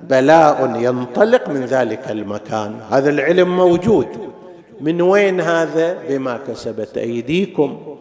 بلاء 0.00 0.76
ينطلق 0.80 1.48
من 1.48 1.64
ذلك 1.64 2.10
المكان. 2.10 2.74
هذا 2.90 3.10
العلم 3.10 3.56
موجود. 3.56 4.06
من 4.80 5.02
وين 5.02 5.40
هذا؟ 5.40 5.96
بما 6.08 6.38
كسبت 6.48 6.98
أيديكم. 6.98 7.97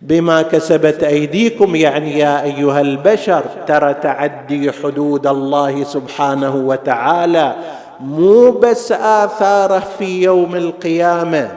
بما 0.00 0.42
كسبت 0.42 1.02
أيديكم 1.04 1.76
يعني 1.76 2.18
يا 2.18 2.42
أيها 2.42 2.80
البشر 2.80 3.42
ترى 3.66 3.94
تعدي 3.94 4.72
حدود 4.72 5.26
الله 5.26 5.84
سبحانه 5.84 6.56
وتعالى 6.56 7.54
مو 8.00 8.50
بس 8.50 8.92
آثاره 8.92 9.82
في 9.98 10.22
يوم 10.22 10.54
القيامة 10.54 11.50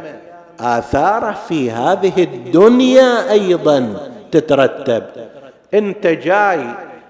آثاره 0.60 1.36
في 1.48 1.72
هذه 1.72 2.24
الدنيا 2.24 3.32
أيضا 3.32 3.94
تترتب. 4.32 5.04
أنت 5.74 6.08
جاي 6.08 6.60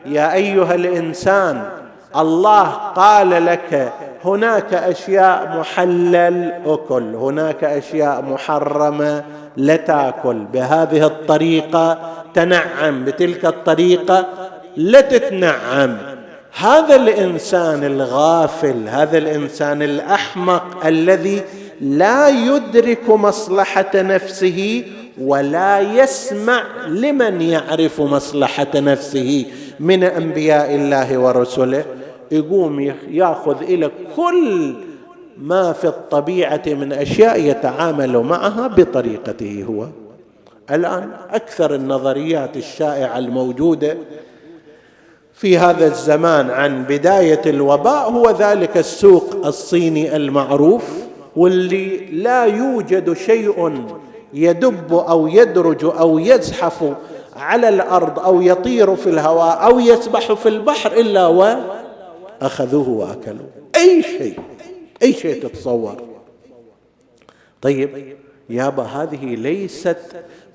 يا 0.06 0.34
أيها 0.34 0.76
الإنسان 0.76 1.79
الله 2.15 2.63
قال 2.95 3.45
لك 3.45 3.93
هناك 4.26 4.74
أشياء 4.74 5.58
محلل 5.60 6.54
أكل. 6.65 7.15
هناك 7.15 7.63
أشياء 7.63 8.22
محرمة 8.22 9.24
لا 9.58 9.76
تأكل. 9.76 10.45
بهذه 10.54 11.06
الطريقة 11.06 11.98
تنعم 12.34 13.06
بتلك 13.06 13.45
الطريقة 13.45 14.26
لا 14.78 15.02
تتنعم. 15.02 15.98
هذا 16.58 16.95
الإنسان 16.95 17.84
الغافل 17.84 18.88
هذا 18.88 19.17
الإنسان 19.17 19.82
الأحمق 19.82 20.86
الذي 20.86 21.41
لا 21.82 22.30
يدرك 22.30 23.10
مصلحة 23.10 23.91
نفسه 23.95 24.84
ولا 25.22 25.80
يسمع 25.80 26.63
لمن 26.88 27.41
يعرف 27.41 28.02
مصلحة 28.02 28.67
نفسه. 28.76 29.45
من 29.80 30.04
أنبياء 30.04 30.76
الله 30.76 31.18
ورسله 31.18 31.86
يقوم 32.32 32.94
يأخذ 33.10 33.62
إلى 33.62 33.92
كل 34.15 34.74
ما 35.38 35.74
في 35.74 35.88
الطبيعة 35.88 36.62
من 36.68 36.94
أشياء 36.94 37.39
يتعامل 37.39 38.18
معها 38.18 38.68
بطريقته 38.68 39.65
هو. 39.70 39.88
الآن 40.76 41.10
أكثر 41.32 41.76
النظريات 41.76 42.58
الشائعة 42.58 43.18
الموجودة 43.18 43.98
في 45.34 45.58
هذا 45.58 45.86
الزمان 45.88 46.50
عن 46.50 46.84
بداية 46.84 47.42
الوباء 47.46 48.10
هو 48.12 48.32
ذلك 48.32 48.78
السوق 48.78 49.46
الصيني 49.46 50.15
المعروف 50.15 50.84
واللي 51.36 51.98
لا 51.98 52.46
يوجد 52.46 53.13
شيء 53.13 53.86
يدب 54.34 54.94
أو 54.94 55.28
يدرج 55.28 55.86
أو 55.86 56.20
يزحف 56.20 56.94
على 57.39 57.69
الأرض 57.69 58.19
أو 58.19 58.41
يطير 58.41 58.95
في 58.95 59.10
الهواء 59.10 59.63
أو 59.65 59.80
يسبح 59.80 60.34
في 60.34 60.49
البحر 60.49 60.91
إلا 60.91 61.28
وأخذوه 61.28 62.89
وأكلوه. 62.89 63.49
أي 63.75 64.04
شيء 64.04 64.39
أي 65.02 65.13
شيء 65.13 65.43
تتصور. 65.43 65.97
طيب 67.62 68.15
يابا 68.49 68.84
هذه 68.84 69.36
ليست 69.36 69.97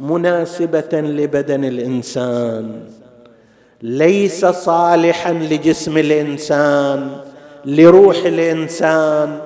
مناسبة 0.00 0.88
لبدن 0.92 1.64
الإنسان. 1.64 2.80
ليس 3.82 4.46
صالحا 4.46 5.32
لجسم 5.32 5.98
الإنسان 5.98 7.16
لروح 7.64 8.16
الإنسان. 8.16 9.38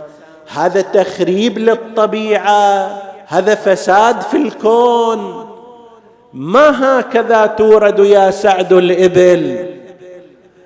هذا 0.49 0.81
تخريب 0.81 1.59
للطبيعة 1.59 3.03
هذا 3.27 3.55
فساد 3.55 4.21
في 4.21 4.37
الكون. 4.37 5.48
ما 6.33 7.01
هكذا 7.01 7.47
تورد 7.47 7.99
يا 7.99 8.31
سعد 8.31 8.73
الإبل؟ 8.73 9.67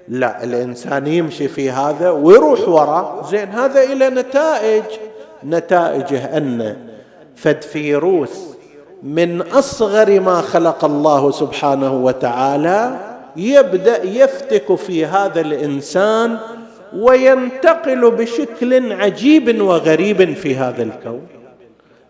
لا 0.08 0.44
الإنسان 0.44 1.06
يمشي 1.06 1.48
في 1.48 1.70
هذا 1.70 2.10
ويروح 2.10 2.68
وراء 2.68 3.26
زين 3.30 3.48
هذا 3.48 3.82
إلى 3.82 4.10
نتائج. 4.10 4.82
نتائجه 5.44 6.36
أن 6.36 6.76
فد 7.36 7.62
فيروس 7.62 8.46
من 9.02 9.42
أصغر 9.42 10.20
ما 10.20 10.40
خلق 10.40 10.84
الله 10.84 11.30
سبحانه 11.30 11.94
وتعالى 11.94 12.96
يبدأ 13.36 14.04
يفتك 14.04 14.74
في 14.74 15.06
هذا 15.06 15.40
الإنسان 15.40 16.38
وينتقل 16.96 18.10
بشكل 18.10 18.92
عجيب 18.92 19.60
وغريب 19.60 20.32
في 20.34 20.56
هذا 20.56 20.82
الكون. 20.82 21.41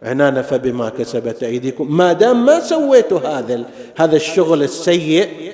عنان 0.03 0.43
فبما 0.43 0.89
كسبت 0.89 1.43
أيديكم. 1.43 1.97
ما 1.97 2.13
دام 2.13 2.47
ما 2.47 2.61
سويتوا 2.61 3.19
هذا 3.19 3.65
هذا 3.97 4.17
الشغل 4.17 4.63
السيء 4.63 5.53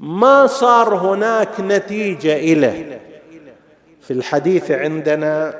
ما 0.00 0.46
صار 0.46 0.94
هناك 0.94 1.60
نتيجة 1.60 2.36
إليه 2.36 3.00
في 4.00 4.10
الحديث 4.10 4.70
عندنا 4.70 5.54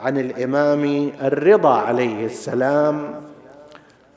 عن 0.00 0.18
الإمام 0.18 1.12
الرضا 1.22 1.74
عليه 1.74 2.26
السلام 2.26 3.20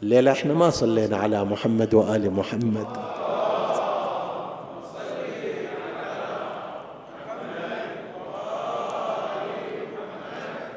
الليلة 0.04 0.32
إحنا 0.32 0.54
ما 0.54 0.70
صلينا 0.70 1.18
على 1.18 1.44
محمد 1.44 1.94
وآل 1.94 2.32
محمد؟ 2.32 2.88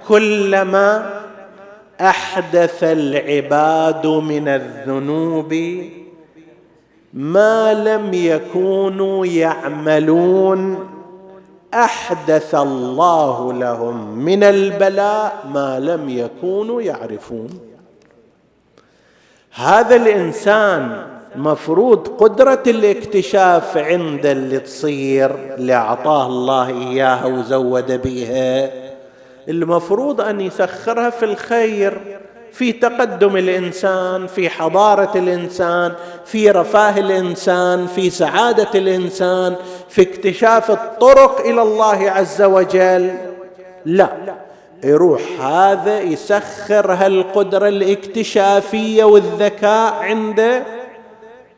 كلما 0.08 1.23
أحدث 2.00 2.84
العباد 2.84 4.06
من 4.06 4.48
الذنوب 4.48 5.54
ما 7.14 7.74
لم 7.74 8.14
يكونوا 8.14 9.26
يعملون. 9.26 10.88
أحدث 11.74 12.54
الله 12.54 13.52
لهم 13.52 14.18
من 14.18 14.42
البلاء 14.42 15.46
ما 15.52 15.80
لم 15.80 16.08
يكونوا 16.08 16.82
يعرفون. 16.82 17.60
هذا 19.54 19.96
الإنسان 19.96 21.06
مفروض 21.36 22.08
قدرة 22.08 22.62
الاكتشاف 22.66 23.76
عند 23.76 24.26
اللي 24.26 24.58
تصير 24.58 25.54
اللي 25.54 25.74
أعطاه 25.74 26.26
الله 26.26 26.68
إياها 26.68 27.26
وزود 27.26 28.02
بها 28.02 28.83
المفروض 29.48 30.20
أن 30.20 30.40
يسخرها 30.40 31.10
في 31.10 31.24
الخير 31.24 32.00
في 32.52 32.72
تقدم 32.72 33.36
الإنسان 33.36 34.26
في 34.26 34.50
حضارة 34.50 35.18
الإنسان 35.18 35.92
في 36.24 36.50
رفاه 36.50 36.98
الإنسان 36.98 37.86
في 37.86 38.10
سعادة 38.10 38.68
الإنسان 38.74 39.56
في 39.88 40.02
اكتشاف 40.02 40.70
الطرق 40.70 41.40
إلى 41.40 41.62
الله 41.62 42.10
عز 42.10 42.42
وجل. 42.42 43.14
لا 43.86 44.08
يروح 44.84 45.22
هذا 45.40 46.00
يسخر 46.00 46.92
هالقدرة 46.92 47.68
الاكتشافية 47.68 49.04
والذكاء 49.04 49.94
عنده 49.94 50.62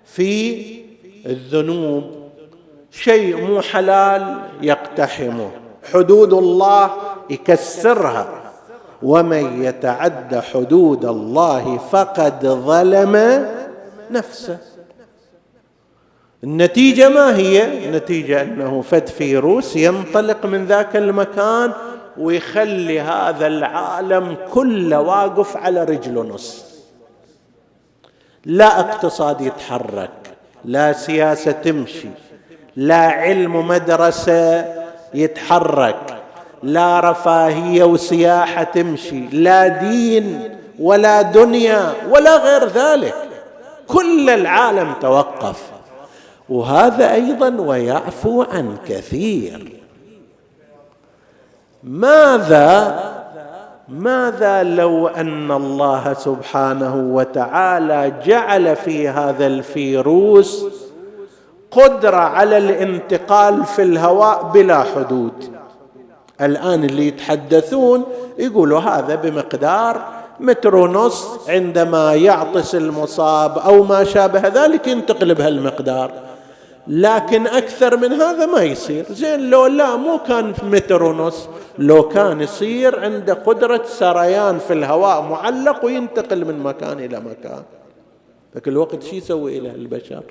في 0.04 0.66
الذنوب. 1.26 2.04
شيء 2.90 3.36
مو 3.36 3.60
حلال 3.60 4.36
يقتحمه. 4.62 5.50
حدود 5.92 6.32
الله 6.32 6.90
يكسرها. 7.30 8.26
ومن 9.02 9.62
يتعد 9.62 10.42
حدود 10.52 11.04
الله 11.04 11.78
فقد 11.78 12.46
ظلم 12.46 13.46
نفسه. 14.10 14.58
النتيجة 16.44 17.08
ما 17.08 17.36
هي؟ 17.36 17.86
النتيجة 17.88 18.42
أنه 18.42 18.82
فد 18.82 19.06
فيروس 19.06 19.76
ينطلق 19.76 20.46
من 20.46 20.66
ذاك 20.66 20.96
المكان 20.96 21.72
ويخلي 22.18 23.00
هذا 23.00 23.46
العالم 23.46 24.36
كله 24.52 25.00
واقف 25.00 25.56
على 25.56 25.84
رجله 25.84 26.22
نص. 26.22 26.64
لا 28.44 28.80
اقتصاد 28.80 29.40
يتحرك 29.40 30.10
لا 30.64 30.92
سياسة 30.92 31.52
تمشي 31.52 32.08
لا 32.76 32.96
علم 32.96 33.68
مدرسة 33.68 34.64
يتحرك. 35.16 36.16
لا 36.62 37.00
رفاهية 37.00 37.84
وسياحة 37.84 38.62
تمشي. 38.62 39.20
لا 39.32 39.68
دين 39.68 40.56
ولا 40.78 41.22
دنيا 41.22 41.92
ولا 42.10 42.36
غير 42.36 42.68
ذلك. 42.68 43.14
كل 43.86 44.30
العالم 44.30 44.94
توقف. 45.00 45.62
وهذا 46.48 47.12
أيضا 47.12 47.60
ويعفو 47.60 48.42
عن 48.42 48.76
كثير. 48.88 49.72
ماذا؟ 51.82 53.00
ماذا 53.88 54.62
لو 54.62 55.08
أن 55.08 55.52
الله 55.52 56.14
سبحانه 56.14 56.96
وتعالى 56.96 58.12
جعل 58.24 58.76
في 58.76 59.08
هذا 59.08 59.46
الفيروس 59.46 60.66
قدره 61.76 62.16
على 62.16 62.58
الانتقال 62.58 63.64
في 63.64 63.82
الهواء 63.82 64.42
بلا 64.54 64.82
حدود. 64.82 65.32
الآن 66.40 66.84
اللي 66.84 67.06
يتحدثون 67.08 68.04
يقولوا 68.38 68.80
هذا 68.80 69.14
بمقدار 69.14 70.04
متر 70.40 70.76
ونص 70.76 71.48
عندما 71.48 72.14
يعطس 72.14 72.74
المصاب 72.74 73.58
أو 73.58 73.82
ما 73.82 74.04
شابه 74.04 74.48
ذلك 74.48 74.86
ينتقل 74.86 75.34
بهالمقدار. 75.34 76.10
لكن 76.88 77.46
أكثر 77.46 77.96
من 77.96 78.12
هذا 78.12 78.46
ما 78.46 78.62
يصير. 78.62 79.04
زين 79.10 79.50
لو 79.50 79.66
لا 79.66 79.96
مو 79.96 80.18
كان 80.18 80.54
متر 80.62 81.02
ونص 81.02 81.48
لو 81.78 82.08
كان 82.08 82.40
يصير 82.40 83.00
عنده 83.00 83.34
قدرة 83.34 83.82
سريان 83.86 84.58
في 84.58 84.72
الهواء 84.72 85.22
معلق 85.22 85.84
وينتقل 85.84 86.44
من 86.44 86.58
مكان 86.58 86.98
إلى 86.98 87.20
مكان. 87.20 87.62
ذاك 88.54 88.68
الوقت 88.68 89.02
شو 89.02 89.16
يسوي 89.16 89.58
إلى 89.58 89.70
البشر؟ 89.70 90.22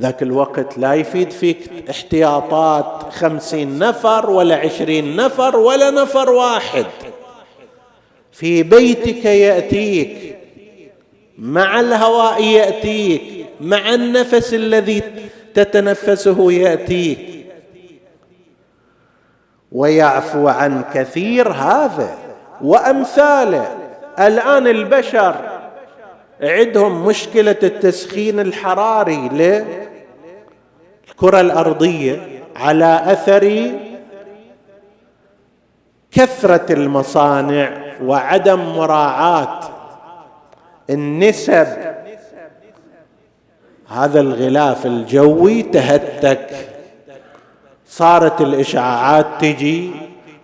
ذاك 0.00 0.22
الوقت 0.22 0.78
لا 0.78 0.94
يفيد 0.94 1.30
فيك 1.30 1.70
احتياطات 1.90 3.12
خمسين 3.12 3.78
نفر 3.78 4.30
ولا 4.30 4.56
عشرين 4.56 5.16
نفر 5.16 5.56
ولا 5.56 5.90
نفر 5.90 6.30
واحد. 6.30 6.86
في 8.32 8.62
بيتك 8.62 9.24
يأتيك 9.24 10.36
مع 11.38 11.80
الهواء 11.80 12.44
يأتيك 12.44 13.46
مع 13.60 13.94
النفس 13.94 14.54
الذي 14.54 15.02
تتنفسه 15.54 16.52
يأتيك. 16.52 17.46
ويعفو 19.72 20.48
عن 20.48 20.84
كثير 20.94 21.48
هذا 21.52 22.18
وامثاله 22.62 23.76
الآن 24.18 24.66
البشر 24.66 25.34
عندهم 26.42 27.06
مشكلة 27.06 27.56
التسخين 27.62 28.40
الحراري 28.40 29.28
للكره 31.16 31.40
الأرضية 31.40 32.42
على 32.56 33.02
أثر 33.06 33.70
كثرة 36.10 36.72
المصانع 36.72 37.70
وعدم 38.04 38.60
مراعاة 38.60 39.60
النسب. 40.90 41.66
هذا 43.88 44.20
الغلاف 44.20 44.86
الجوي 44.86 45.62
تهتك. 45.62 46.48
صارت 47.88 48.40
الاشعاعات 48.40 49.26
تجي 49.40 49.90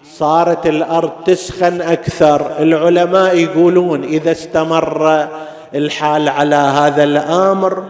صارت 0.04 0.66
الأرض 0.66 1.10
تسخن 1.26 1.80
أكثر. 1.80 2.62
العلماء 2.62 3.36
يقولون 3.36 4.04
إذا 4.04 4.32
استمر 4.32 5.28
الحال 5.74 6.28
على 6.28 6.56
هذا 6.56 7.04
الأمر 7.04 7.84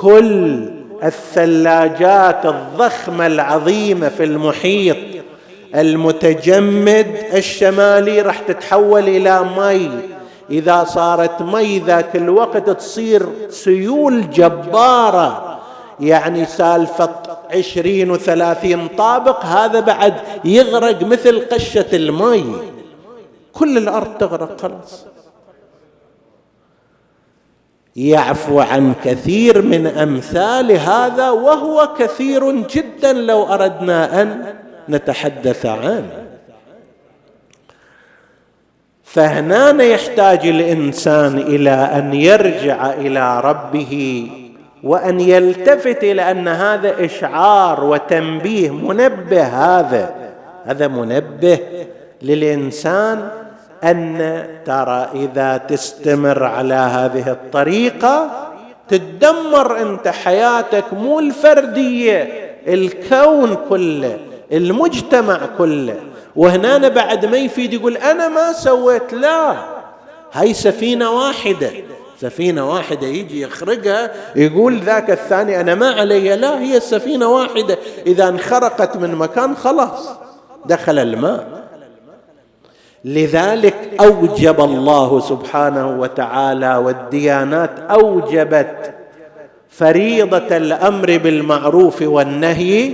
كل 0.00 0.75
الثلاجات 1.04 2.46
الضخمة 2.46 3.26
العظيمة 3.26 4.08
في 4.08 4.24
المحيط 4.24 4.96
المتجمد 5.74 7.24
الشمالي 7.34 8.20
راح 8.22 8.38
تتحول 8.38 9.08
إلى 9.08 9.44
مي. 9.56 9.90
إذا 10.50 10.84
صارت 10.84 11.42
مي 11.42 11.78
ذاك 11.78 12.16
الوقت 12.16 12.70
تصير 12.70 13.26
سيول 13.50 14.30
جبارة. 14.30 15.58
يعني 16.00 16.44
سالفة 16.44 17.10
عشرين 17.54 18.10
وثلاثين 18.10 18.88
طابق 18.88 19.44
هذا 19.44 19.80
بعد 19.80 20.14
يغرق 20.44 21.02
مثل 21.02 21.46
قشة 21.52 21.86
المي. 21.92 22.56
كل 23.52 23.78
الأرض 23.78 24.18
تغرق 24.18 24.60
خلاص. 24.60 25.06
يعفو 27.96 28.60
عن 28.60 28.94
كثير 29.04 29.62
من 29.62 29.86
أمثال 29.86 30.72
هذا 30.72 31.30
وهو 31.30 31.88
كثير 31.98 32.50
جدا 32.50 33.12
لو 33.12 33.44
أردنا 33.44 34.22
أن 34.22 34.54
نتحدث 34.88 35.66
عنه. 35.66 36.26
فهنا 39.04 39.82
يحتاج 39.82 40.46
الإنسان 40.46 41.38
إلى 41.38 41.70
أن 41.70 42.14
يرجع 42.14 42.92
إلى 42.92 43.40
ربه 43.40 44.26
وأن 44.82 45.20
يلتفت 45.20 46.04
إلى 46.04 46.30
أن 46.30 46.48
هذا 46.48 47.04
إشعار 47.04 47.84
وتنبيه 47.84 48.70
منبه 48.70 49.42
هذا. 49.42 50.14
هذا 50.64 50.88
منبه 50.88 51.58
للإنسان 52.22 53.28
أن 53.84 54.44
ترى 54.64 55.08
إذا 55.14 55.56
تستمر 55.56 56.44
على 56.44 56.74
هذه 56.74 57.30
الطريقة 57.30 58.30
تدمر 58.88 59.82
أنت 59.82 60.08
حياتك 60.08 60.84
مو 60.92 61.18
الفردية 61.18 62.46
الكون 62.68 63.56
كله 63.68 64.18
المجتمع 64.52 65.40
كله. 65.58 65.96
وهنا 66.36 66.88
بعد 66.88 67.26
ما 67.26 67.36
يفيد 67.36 67.72
يقول 67.72 67.96
أنا 67.96 68.28
ما 68.28 68.52
سويت 68.52 69.12
لا. 69.12 69.54
هاي 70.32 70.54
سفينة 70.54 71.10
واحدة. 71.10 71.70
سفينة 72.20 72.70
واحدة 72.70 73.06
يجي 73.06 73.40
يخرقها 73.40 74.10
يقول 74.36 74.78
ذاك 74.78 75.10
الثاني 75.10 75.60
أنا 75.60 75.74
ما 75.74 75.90
علي 75.90 76.36
لا 76.36 76.60
هي 76.60 76.76
السفينة 76.76 77.28
واحدة. 77.28 77.78
إذا 78.06 78.28
انخرقت 78.28 78.96
من 78.96 79.14
مكان 79.14 79.56
خلاص 79.56 80.08
دخل 80.66 80.98
الماء. 80.98 81.65
لذلك 83.06 83.90
أوجب 84.00 84.60
الله 84.60 85.20
سبحانه 85.20 86.00
وتعالى 86.00 86.76
والديانات 86.76 87.70
أوجبت 87.90 88.94
فريضة 89.68 90.56
الأمر 90.56 91.18
بالمعروف 91.18 92.02
والنهي 92.02 92.92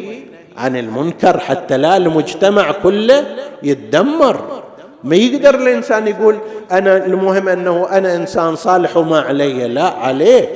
عن 0.56 0.76
المنكر 0.76 1.38
حتى 1.38 1.76
لا 1.76 1.96
المجتمع 1.96 2.72
كله 2.72 3.24
يتدمر. 3.62 4.62
ما 5.04 5.16
يقدر 5.16 5.54
الإنسان 5.54 6.08
يقول 6.08 6.38
أنا 6.72 6.96
المهم 6.96 7.48
أنه 7.48 7.88
أنا 7.90 8.16
إنسان 8.16 8.56
صالح 8.56 8.96
وما 8.96 9.20
علي. 9.20 9.68
لا 9.68 9.88
عليك. 9.88 10.48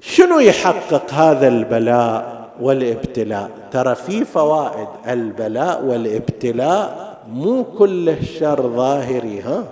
شنو 0.00 0.40
يحقق 0.40 1.14
هذا 1.14 1.48
البلاء؟ 1.48 2.35
والابتلاء. 2.60 3.50
ترى 3.70 3.94
في 3.94 4.24
فوائد 4.24 4.88
البلاء 5.08 5.84
والابتلاء 5.84 7.16
مو 7.28 7.64
كله 7.64 8.22
شر 8.22 8.62
ظاهري 8.62 9.40
ها؟ 9.40 9.64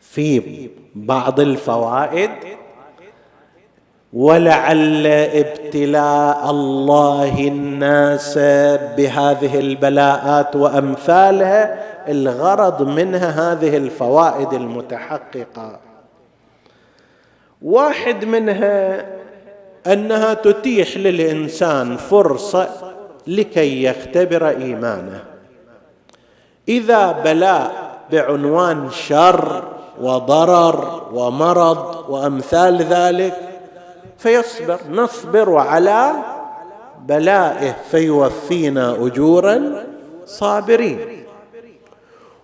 في 0.00 0.68
بعض 0.94 1.40
الفوائد 1.40 2.30
ولعل 4.12 5.06
ابتلاء 5.06 6.50
الله 6.50 7.48
الناس 7.48 8.38
بهذه 8.96 9.60
البلاءات 9.60 10.56
وأمثالها 10.56 11.84
الغرض 12.08 12.82
منها 12.82 13.52
هذه 13.52 13.76
الفوائد 13.76 14.52
المتحققة. 14.52 15.78
واحد 17.62 18.24
منها 18.24 19.06
أنها 19.86 20.34
تتيح 20.34 20.96
للإنسان 20.96 21.96
فرصة 21.96 22.68
لكي 23.26 23.82
يختبر 23.82 24.48
إيمانه. 24.48 25.24
إذا 26.68 27.12
بلاء 27.12 27.98
بعنوان 28.12 28.90
شر 28.90 29.68
وضرر 30.00 31.08
ومرض 31.12 32.10
وأمثال 32.10 32.82
ذلك 32.82 33.34
فيصبر. 34.18 34.80
نصبر 34.90 35.56
على 35.56 36.12
بلائه 36.98 37.76
فيوفينا 37.90 38.92
أجورا 38.92 39.84
صابرين. 40.26 41.26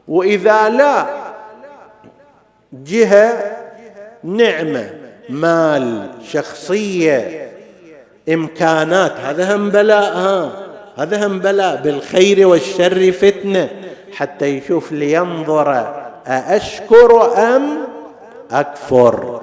وإذا 0.08 0.68
لا 0.68 1.06
جهة 2.72 3.56
نعمة 4.24 5.05
مال 5.28 6.08
شخصية 6.32 7.50
إمكانات 8.28 9.12
هذا 9.12 9.56
هم 9.56 9.70
بلاء 9.70 10.16
ها. 10.16 10.50
هذا 10.96 11.26
هم 11.26 11.38
بلاء 11.38 11.76
بالخير 11.76 12.46
والشر 12.46 13.12
فتنة. 13.12 13.70
حتى 14.12 14.46
يشوف 14.46 14.92
لينظر 14.92 15.94
أأشكر 16.26 17.38
أم 17.56 17.78
أكفر. 18.50 19.40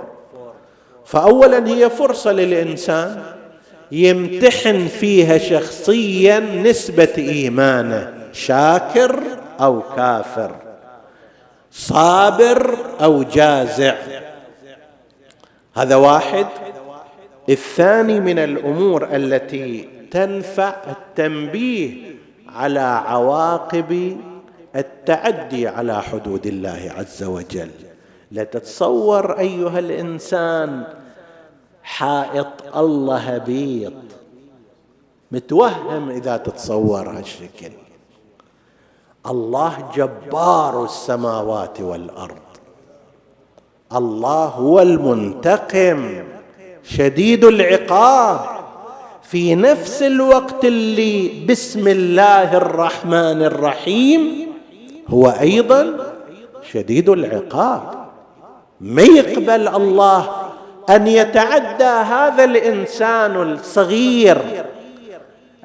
فأولا 1.06 1.68
هي 1.68 1.90
فرصة 1.90 2.32
للإنسان 2.32 3.22
يمتحن 3.92 4.88
فيها 4.88 5.38
شخصيا 5.38 6.40
نسبة 6.40 7.14
إيمانه 7.18 8.14
شاكر 8.34 9.20
أو 9.62 9.82
كافر 9.96 10.52
صابر 11.72 12.78
أو 13.02 13.24
جازع. 13.24 13.96
هذا 15.74 15.96
واحد. 15.96 16.48
الثاني 17.50 18.20
من 18.20 18.40
الأمور 18.40 19.16
التي 19.16 19.90
تنفع 20.12 20.76
التنبيه 20.88 22.16
على 22.48 22.80
عواقب 22.80 24.18
التعدي 24.76 25.68
على 25.68 26.02
حدود 26.02 26.48
الله 26.48 26.94
عز 26.98 27.24
وجل. 27.24 27.72
لا 28.32 28.44
تتصور 28.44 29.40
أيها 29.40 29.80
الإنسان 29.80 30.84
حائط 31.84 32.76
الله 32.76 33.38
بيض 33.38 34.04
متوهم 35.32 36.10
إذا 36.10 36.38
تتصور 36.38 37.10
هالشكل. 37.10 37.72
الله 39.26 39.92
جبار 39.96 40.84
السماوات 40.84 41.82
والأرض. 41.82 42.43
الله 43.96 44.46
هو 44.46 44.80
المنتقم. 44.82 46.24
شديد 46.84 47.46
العقاب. 47.46 48.40
في 49.24 49.56
نفس 49.56 50.04
الوقت 50.04 50.66
اللي 50.66 51.46
بسم 51.50 51.88
الله 51.88 52.58
الرحمن 52.58 53.44
الرحيم 53.44 54.48
هو 55.08 55.28
أيضا 55.28 56.14
شديد 56.72 57.10
العقاب. 57.10 57.82
ما 58.82 59.02
يقبل 59.02 59.68
الله 59.68 60.30
أن 60.90 61.08
يتعدى 61.08 61.84
هذا 61.84 62.44
الإنسان 62.44 63.42
الصغير 63.42 64.38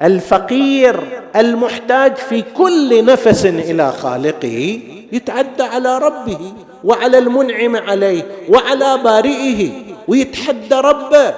الفقير 0.01 0.99
المحتاج 1.35 2.15
في 2.15 2.41
كل 2.41 3.05
نفس 3.05 3.45
إلى 3.45 3.91
خالقه 3.91 4.79
يتعدى 5.11 5.63
على 5.63 5.97
ربه. 5.97 6.53
وعلى 6.83 7.17
المنعم 7.17 7.75
عليه 7.75 8.23
وعلى 8.49 8.97
بارئه. 9.03 9.71
ويتحدى 10.07 10.75
ربه. 10.75 11.33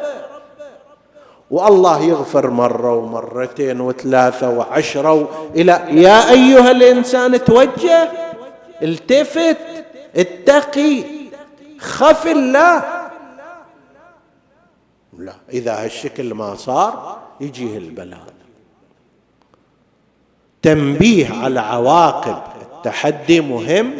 والله 1.52 2.04
يغفر 2.04 2.50
مرة 2.50 2.96
ومرتين 2.96 3.82
وثلاثة 3.82 4.50
وعشرة 4.50 5.48
إلى 5.56 5.86
يا 5.90 6.32
أيها 6.32 6.72
الإنسان 6.72 7.44
توجه. 7.44 8.12
التفت. 8.82 9.58
اتقي. 10.16 11.04
خف 11.80 12.28
الله. 12.28 12.84
لا 15.18 15.34
إذا 15.54 15.86
هالشكل 15.86 16.34
ما 16.34 16.56
صار 16.56 17.20
يجيه 17.42 17.78
البلاء. 17.78 18.34
تنبيه 20.62 21.34
على 21.44 21.60
عواقب. 21.60 22.42
التحدي 22.62 23.42
مهم. 23.42 23.94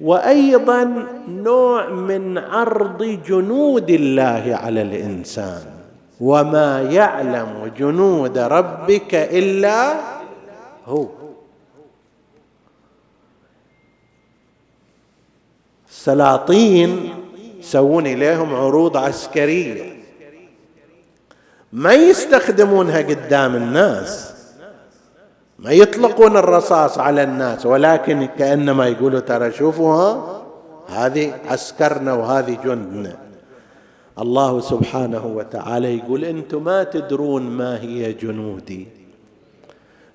وأيضا 0.00 1.06
نوع 1.28 1.88
من 1.88 2.38
عرض 2.38 3.02
جنود 3.26 3.90
الله 3.90 4.56
على 4.56 4.82
الإنسان. 4.82 5.62
وما 6.20 6.82
يعلم 6.82 7.72
جنود 7.78 8.38
ربك 8.38 9.14
إلا 9.14 10.00
هو. 10.86 11.06
السلاطين 15.88 17.14
يسوون 17.60 18.06
إليهم 18.06 18.54
عروض 18.54 18.96
عسكرية. 18.96 20.00
ما 21.72 21.92
يستخدمونها 21.92 22.98
قدام 22.98 23.56
الناس. 23.56 24.29
ما 25.60 25.70
يطلقون 25.70 26.36
الرصاص 26.36 26.98
على 26.98 27.22
الناس 27.22 27.66
ولكن 27.66 28.28
كأنما 28.38 28.86
يقولوا 28.86 29.20
ترى 29.20 29.52
شوفوا 29.52 29.94
ها 29.94 30.42
هذه 30.88 31.34
عسكرنا 31.48 32.12
وهذه 32.12 32.58
جندنا. 32.64 33.16
الله 34.18 34.60
سبحانه 34.60 35.26
وتعالى 35.26 35.96
يقول 35.98 36.24
أنتم 36.24 36.64
ما 36.64 36.84
تدرون 36.84 37.42
ما 37.42 37.80
هي 37.80 38.12
جنودي. 38.12 38.88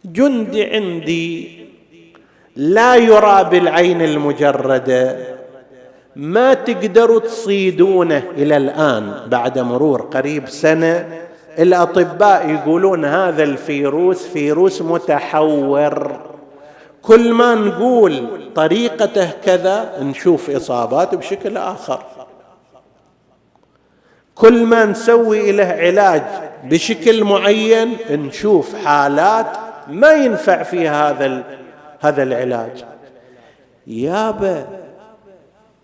جندي 0.05 0.63
عندي 0.63 1.65
لا 2.55 2.95
يرى 2.95 3.43
بالعين 3.51 4.01
المجردة 4.01 5.17
ما 6.15 6.53
تقدروا 6.53 7.19
تصيدونه 7.19 8.23
إلى 8.37 8.57
الآن 8.57 9.29
بعد 9.29 9.59
مرور 9.59 10.01
قريب 10.01 10.49
سنة. 10.49 11.24
الأطباء 11.59 12.49
يقولون 12.49 13.05
هذا 13.05 13.43
الفيروس 13.43 14.27
فيروس 14.27 14.81
متحور. 14.81 16.19
كل 17.01 17.33
ما 17.33 17.55
نقول 17.55 18.27
طريقته 18.55 19.31
كذا 19.45 19.99
نشوف 20.01 20.49
إصابات 20.49 21.15
بشكل 21.15 21.57
آخر. 21.57 22.03
كل 24.35 24.65
ما 24.65 24.85
نسوي 24.85 25.51
له 25.51 25.65
علاج 25.65 26.23
بشكل 26.63 27.23
معين 27.23 27.97
نشوف 28.09 28.75
حالات 28.85 29.47
ما 29.87 30.11
ينفع 30.11 30.63
فيها 30.63 31.09
هذا 31.09 31.43
هذا 31.99 32.23
العلاج. 32.23 32.85
يابا 33.87 34.67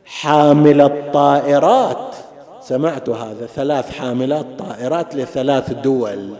حامل 0.05 0.81
الطائرات. 0.81 2.15
سمعت 2.61 3.09
هذا 3.09 3.45
ثلاث 3.45 3.91
حاملات 3.91 4.45
طائرات 4.59 5.15
لثلاث 5.15 5.71
دول. 5.71 6.35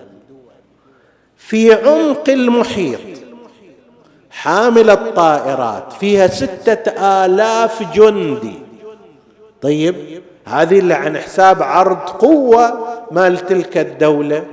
في 1.38 1.74
عمق 1.74 2.30
المحيط 2.30 3.00
حاملة 4.30 4.96
طائرات 4.96 5.94
فيها 5.94 6.28
ستة 6.28 6.92
آلاف 7.26 7.94
جندي. 7.96 8.60
طيب 9.62 10.22
هذه 10.46 10.80
اللي 10.80 10.94
عن 10.94 11.18
حساب 11.18 11.64
عرض 11.64 11.98
قوة 11.98 12.88
مال 13.12 13.38
تلك 13.38 13.78
الدولة. 13.78 14.46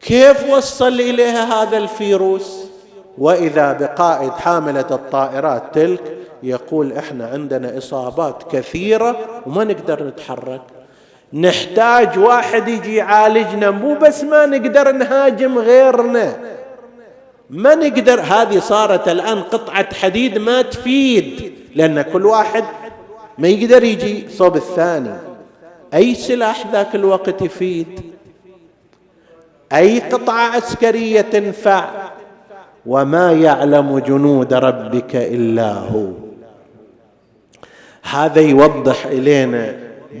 كيف 0.00 0.50
وصل 0.50 1.00
إليها 1.00 1.62
هذا 1.62 1.78
الفيروس؟ 1.78 2.73
وإذا 3.18 3.72
بقائد 3.72 4.32
حاملة 4.32 4.86
الطائرات 4.90 5.62
تلك 5.74 6.16
يقول 6.42 6.92
إحنا 6.92 7.26
عندنا 7.26 7.78
إصابات 7.78 8.42
كثيرة 8.52 9.16
وما 9.46 9.64
نقدر 9.64 10.04
نتحرك. 10.04 10.60
نحتاج 11.32 12.18
واحد 12.18 12.68
يجي 12.68 12.96
يعالجنا 12.96 13.70
مو 13.70 13.94
بس 13.94 14.24
ما 14.24 14.46
نقدر 14.46 14.92
نهاجم 14.92 15.58
غيرنا. 15.58 16.36
ما 17.50 17.74
نقدر 17.74 18.20
هذه 18.20 18.58
صارت 18.58 19.08
الآن 19.08 19.42
قطعة 19.42 19.94
حديد 19.94 20.38
ما 20.38 20.62
تفيد 20.62 21.52
لأن 21.74 22.02
كل 22.02 22.26
واحد 22.26 22.64
ما 23.38 23.48
يقدر 23.48 23.84
يجي 23.84 24.28
صوب 24.28 24.56
الثاني. 24.56 25.14
أي 25.94 26.14
سلاح 26.14 26.66
ذاك 26.72 26.94
الوقت 26.94 27.42
يفيد؟ 27.42 28.00
أي 29.72 29.98
قطعة 29.98 30.56
عسكرية 30.56 31.20
تنفع؟ 31.20 32.13
وما 32.86 33.32
يعلم 33.32 33.98
جنود 33.98 34.54
ربك 34.54 35.16
الا 35.16 35.72
هو. 35.72 36.06
هذا 38.10 38.40
يوضح 38.40 39.06
إلينا 39.06 39.76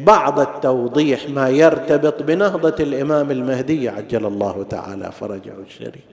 بعض 0.06 0.40
التوضيح 0.40 1.28
ما 1.28 1.48
يرتبط 1.48 2.22
بنهضة 2.22 2.74
الإمام 2.80 3.30
المهدي 3.30 3.88
عجل 3.88 4.26
الله 4.26 4.66
تعالى 4.70 5.12
فرجه 5.12 5.52
الشريف. 5.66 6.04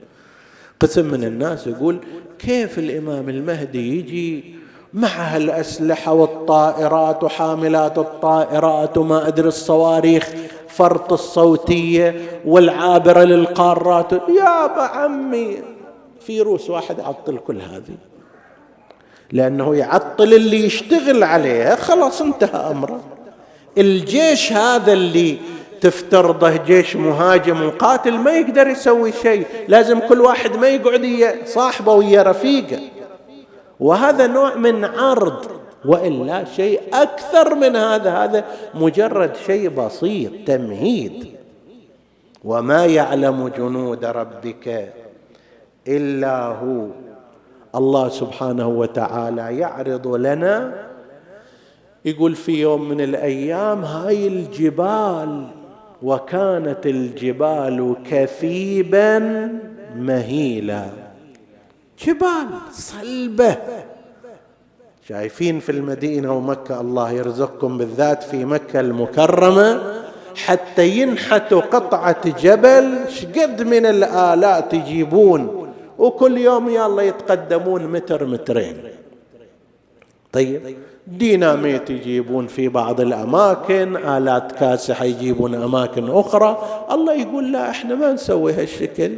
قسم 0.80 1.04
من 1.04 1.24
الناس 1.24 1.66
يقول 1.66 1.98
كيف 2.38 2.78
الإمام 2.78 3.28
المهدي 3.28 3.98
يجي 3.98 4.54
مع 4.94 5.08
هالأسلحة 5.08 6.12
والطائرات 6.12 7.24
وحاملات 7.24 7.98
الطائرات 7.98 8.98
وما 8.98 9.28
أدري 9.28 9.48
الصواريخ 9.48 10.28
فرط 10.68 11.12
الصوتية 11.12 12.14
والعابرة 12.44 13.20
للقارات. 13.20 14.12
يا 14.12 14.70
عمي 14.78 15.71
فيروس 16.26 16.70
واحد 16.70 17.00
عطل 17.00 17.38
كل 17.38 17.60
هذه. 17.60 17.96
لأنه 19.32 19.76
يعطل 19.76 20.34
اللي 20.34 20.64
يشتغل 20.64 21.24
عليها 21.24 21.76
خلاص 21.76 22.22
انتهى 22.22 22.70
أمره. 22.70 23.00
الجيش 23.78 24.52
هذا 24.52 24.92
اللي 24.92 25.38
تفترضه 25.80 26.56
جيش 26.56 26.96
مهاجم 26.96 27.66
وقاتل 27.66 28.12
ما 28.12 28.30
يقدر 28.30 28.66
يسوي 28.66 29.12
شيء. 29.12 29.46
لازم 29.68 29.98
كل 29.98 30.20
واحد 30.20 30.56
ما 30.56 30.68
يقعد 30.68 31.36
صاحبه 31.44 31.92
ويا 31.92 32.22
رفيقه. 32.22 32.80
وهذا 33.80 34.26
نوع 34.26 34.54
من 34.54 34.84
عرض 34.84 35.46
وإلا 35.84 36.44
شيء 36.44 36.80
أكثر 36.92 37.54
من 37.54 37.76
هذا. 37.76 38.10
هذا 38.10 38.44
مجرد 38.74 39.36
شيء 39.46 39.68
بسيط 39.68 40.32
تمهيد. 40.46 41.26
وما 42.44 42.86
يعلم 42.86 43.48
جنود 43.48 44.04
ربك 44.04 44.92
إلا 45.88 46.46
هو. 46.46 46.86
الله 47.74 48.08
سبحانه 48.08 48.68
وتعالى 48.68 49.58
يعرض 49.58 50.06
لنا 50.06 50.72
يقول 52.04 52.34
في 52.34 52.60
يوم 52.60 52.88
من 52.88 53.00
الأيام 53.00 53.84
هاي 53.84 54.28
الجبال 54.28 55.46
وكانت 56.02 56.86
الجبال 56.86 57.96
كثيبا 58.10 59.18
مهيلا. 59.96 60.86
جبال 62.06 62.46
صلبة. 62.72 63.56
شايفين 65.08 65.60
في 65.60 65.72
المدينة 65.72 66.32
ومكة 66.32 66.80
الله 66.80 67.10
يرزقكم 67.10 67.78
بالذات 67.78 68.22
في 68.22 68.44
مكة 68.44 68.80
المكرمة 68.80 69.80
حتى 70.36 70.88
ينحتوا 70.88 71.60
قطعة 71.60 72.28
جبل 72.42 72.98
شقد 73.08 73.62
من 73.62 73.86
الالات 73.86 74.74
يجيبون 74.74 75.61
وكل 76.02 76.38
يوم 76.38 76.68
يلا 76.68 77.02
يتقدمون 77.02 77.86
متر 77.86 78.26
مترين. 78.26 78.76
طيب 80.32 80.76
ديناميت 81.06 81.90
يجيبون 81.90 82.46
في 82.46 82.68
بعض 82.68 83.00
الأماكن 83.00 83.96
آلات 83.96 84.52
كاسحة 84.52 85.04
يجيبون 85.04 85.54
أماكن 85.54 86.10
أخرى. 86.10 86.62
الله 86.90 87.14
يقول 87.14 87.52
لا 87.52 87.70
إحنا 87.70 87.94
ما 87.94 88.12
نسوي 88.12 88.52
هالشكل. 88.52 89.12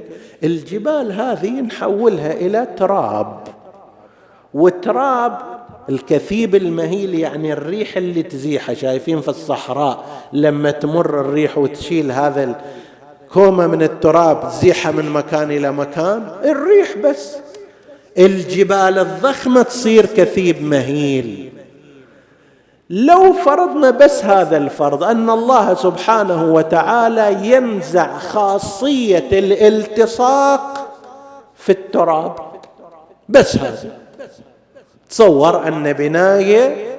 الجبال 0.45 1.13
هذه 1.13 1.61
نحولها 1.61 2.33
إلى 2.33 2.67
تراب. 2.77 3.39
وتراب 4.55 5.39
الكثيب 5.89 6.55
المهيل 6.55 7.15
يعني 7.15 7.53
الريح 7.53 7.97
اللي 7.97 8.23
تزيحه 8.23 8.75
شايفين 8.75 9.21
في 9.21 9.29
الصحراء 9.29 10.05
لما 10.33 10.71
تمر 10.71 11.21
الريح 11.21 11.59
وتشيل 11.59 12.13
هذا 12.13 12.61
كومة 13.35 13.67
من 13.67 13.83
التراب 13.83 14.49
تزيحه 14.49 14.91
من 14.91 15.11
مكان 15.11 15.51
إلى 15.51 15.73
مكان 15.73 16.29
الريح 16.45 16.97
بس. 17.05 17.37
الجبال 18.19 18.99
الضخمة 18.99 19.63
تصير 19.63 20.07
كثيب 20.07 20.63
مهيل. 20.63 21.53
لو 22.91 23.33
فرضنا 23.33 23.91
بس 23.91 24.25
هذا 24.25 24.57
الفرض 24.57 25.05
أن 25.05 25.31
الله 25.31 25.75
سبحانه 25.75 26.55
وتعالى 26.55 27.49
ينزع 27.49 28.19
خاصية 28.19 29.29
الالتصاق 29.33 30.91
في 31.57 31.73
التراب. 31.73 32.37
بس 33.29 33.57
هذا. 33.57 33.99
تصور 35.11 35.69
أن 35.69 35.93
بناية 35.93 36.94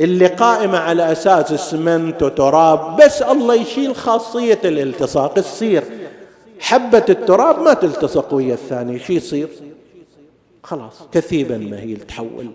اللي 0.00 0.26
قائمة 0.26 0.78
على 0.78 1.12
أساس 1.12 1.52
اسمنت 1.52 2.22
وتراب 2.22 2.96
بس 2.96 3.22
الله 3.22 3.54
يشيل 3.54 3.96
خاصية 3.96 4.58
الالتصاق 4.64 5.34
تصير 5.34 5.84
حبة 6.60 7.04
التراب 7.08 7.58
ما 7.58 7.74
تلتصق 7.74 8.34
ويا 8.34 8.54
الثانية 8.54 8.98
شو 8.98 9.12
يصير؟ 9.12 9.48
خلاص 10.62 11.02
كثيبا 11.12 11.56
مهيل 11.56 12.00
تحول. 12.00 12.50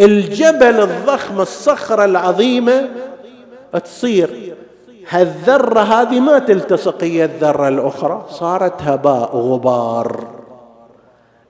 الجبل 0.00 0.80
الضخم 0.80 1.40
الصخرة 1.40 2.04
العظيمة 2.04 2.88
تصير. 3.84 4.54
هالذرة 5.08 5.80
هذه 5.80 6.20
ما 6.20 6.38
تلتصق 6.38 7.04
هي 7.04 7.24
الذرة 7.24 7.68
الأخرى 7.68 8.26
صارت 8.30 8.82
هباء 8.82 9.36
غبار. 9.36 10.26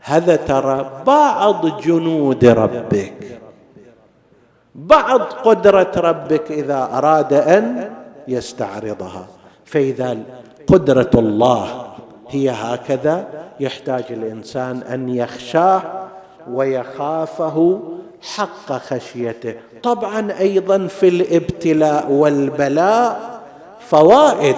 هذا 0.00 0.36
ترى 0.36 1.02
بعض 1.06 1.80
جنود 1.80 2.44
ربك. 2.44 3.40
بعض 4.74 5.20
قدرة 5.20 5.92
ربك 5.96 6.50
إذا 6.50 6.88
أراد 6.92 7.32
أن 7.32 7.90
يستعرضها. 8.28 9.26
فإذا 9.64 10.18
قدرة 10.66 11.10
الله 11.14 11.86
هي 12.28 12.50
هكذا 12.50 13.26
يحتاج 13.60 14.04
الإنسان 14.10 14.82
أن 14.82 15.08
يخشاه 15.08 15.82
ويخافه 16.50 17.80
حق 18.34 18.72
خشيته. 18.72 19.54
طبعا 19.82 20.32
أيضا 20.40 20.86
في 20.86 21.08
الابتلاء 21.08 22.10
والبلاء 22.10 23.40
فوائد. 23.80 24.56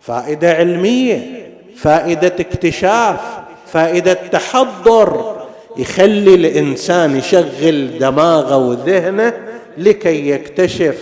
فائدة 0.00 0.52
علمية 0.52 1.50
فائدة 1.76 2.34
اكتشاف 2.40 3.38
فائدة 3.66 4.12
تحضر. 4.12 5.39
يخلي 5.76 6.34
الإنسان 6.34 7.16
يشغل 7.16 7.98
دماغه 7.98 8.56
وذهنه 8.56 9.32
لكي 9.78 10.30
يكتشف 10.30 10.96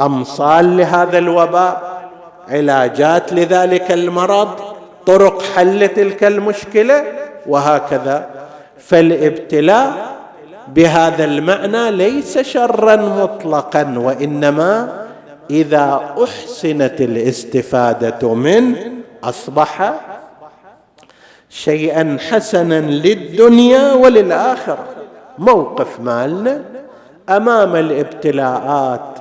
أمصال 0.00 0.76
لهذا 0.76 1.18
الوباء 1.18 1.94
علاجات 2.48 3.32
لذلك 3.32 3.92
المرض 3.92 4.48
طرق 5.06 5.42
حل 5.42 5.88
تلك 5.88 6.24
المشكلة 6.24 7.04
وهكذا. 7.46 8.28
فالابتلاء 8.78 10.14
بهذا 10.68 11.24
المعنى 11.24 11.90
ليس 11.90 12.38
شرا 12.38 12.96
مطلقا 12.96 13.94
وإنما 13.98 15.04
إذا 15.50 16.14
أحسنت 16.24 17.00
الاستفادة 17.00 18.34
منه 18.34 18.76
أصبح 19.24 19.94
شيئا 21.54 22.16
حسنا 22.30 22.80
للدنيا 22.80 23.92
وللآخرة. 23.92 24.84
موقف 25.38 26.00
مالنا 26.00 26.62
أمام 27.28 27.76
الابتلاءات 27.76 29.18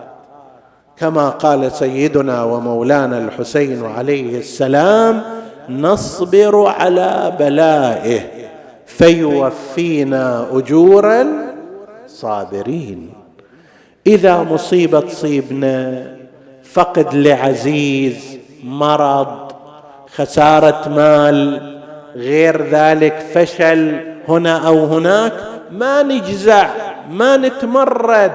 كما 0.97 1.29
قال 1.29 1.71
سيدنا 1.71 2.43
ومولانا 2.43 3.17
الحسين 3.17 3.85
عليه 3.85 4.37
السلام 4.39 5.21
نصبر 5.69 6.65
على 6.67 7.33
بلائه 7.39 8.19
فيوفينا 8.85 10.47
اجور 10.51 11.25
الصابرين 12.05 13.09
إذا 14.07 14.43
مصيبة 14.43 14.99
تصيبنا 14.99 16.07
فقد 16.63 17.15
لعزيز 17.15 18.37
مرض 18.63 19.51
خسارة 20.15 20.89
مال 20.89 21.73
غير 22.15 22.69
ذلك 22.71 23.25
فشل 23.33 23.95
هنا 24.29 24.67
أو 24.67 24.85
هناك 24.85 25.33
ما 25.71 26.03
نجزع 26.03 26.69
ما 27.11 27.37
نتمرد 27.37 28.31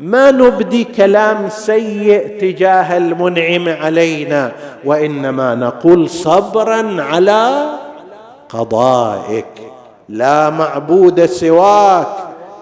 ما 0.00 0.30
نبدي 0.30 0.84
كلام 0.84 1.48
سيء 1.48 2.38
تجاه 2.40 2.96
المنعم 2.96 3.68
علينا 3.68 4.52
وإنما 4.84 5.54
نقول 5.54 6.10
صبرا 6.10 7.02
على 7.02 7.64
قضائك. 8.48 9.46
لا 10.08 10.50
معبود 10.50 11.26
سواك 11.26 12.06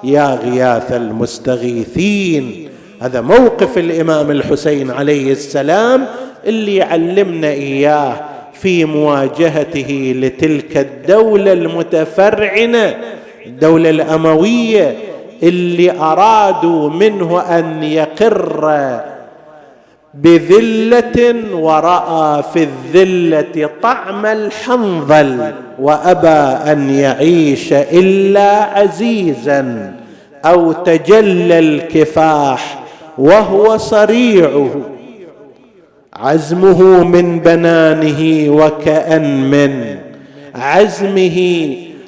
يا 0.05 0.35
غياث 0.35 0.93
المستغيثين. 0.93 2.71
هذا 3.01 3.21
موقف 3.21 3.79
الإمام 3.79 4.31
الحسين 4.31 4.91
عليه 4.91 5.33
السلام 5.33 6.07
اللي 6.47 6.77
يعلمنا 6.77 7.49
إياه. 7.49 8.30
في 8.63 8.85
مواجهته 8.85 10.15
لتلك 10.17 10.77
الدولة 10.77 11.53
المتفرعنة 11.53 12.97
الدولة 13.47 13.91
الأموية 13.91 14.95
اللي 15.43 15.91
أرادوا 15.91 16.91
منه 16.91 17.41
أن 17.59 17.83
يقر 17.83 19.01
بذلة 20.15 21.35
ورأى 21.53 22.43
في 22.43 22.63
الذلة 22.95 23.71
طعم 23.83 24.27
الحنظل 24.27 25.53
وأبى 25.79 26.71
أن 26.73 26.91
يعيش 26.91 27.73
إلا 27.73 28.63
عزيزا 28.63 29.93
أو 30.45 30.73
تجلى 30.73 31.59
الكفاح 31.59 32.79
وهو 33.19 33.77
صريعه. 33.77 34.71
عزمه 36.17 37.05
من 37.05 37.39
بنانه 37.41 38.51
وكأن 38.51 39.51
من 39.51 39.97
عزمه 40.55 41.39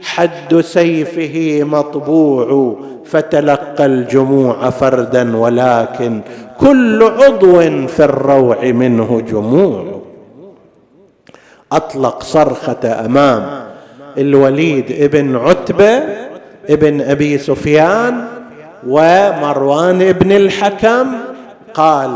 حد 0.02 0.60
سيفه 0.60 1.60
مطبوع 1.64 2.76
فتلقى 3.04 3.86
الجموع 3.86 4.70
فردا 4.70 5.36
ولكن 5.36 6.20
كل 6.60 7.02
عضو 7.02 7.60
في 7.86 8.04
الروع 8.04 8.64
منه 8.64 9.20
جموع. 9.30 10.00
أطلق 11.72 12.22
صرخة 12.22 13.04
أمام 13.06 13.62
الوليد 14.18 14.92
ابن 15.02 15.36
عتبة 15.36 16.02
ابن 16.70 17.00
أبي 17.00 17.38
سفيان 17.38 18.24
ومروان 18.88 20.02
ابن 20.02 20.32
الحكم 20.32 21.06
قال 21.74 22.10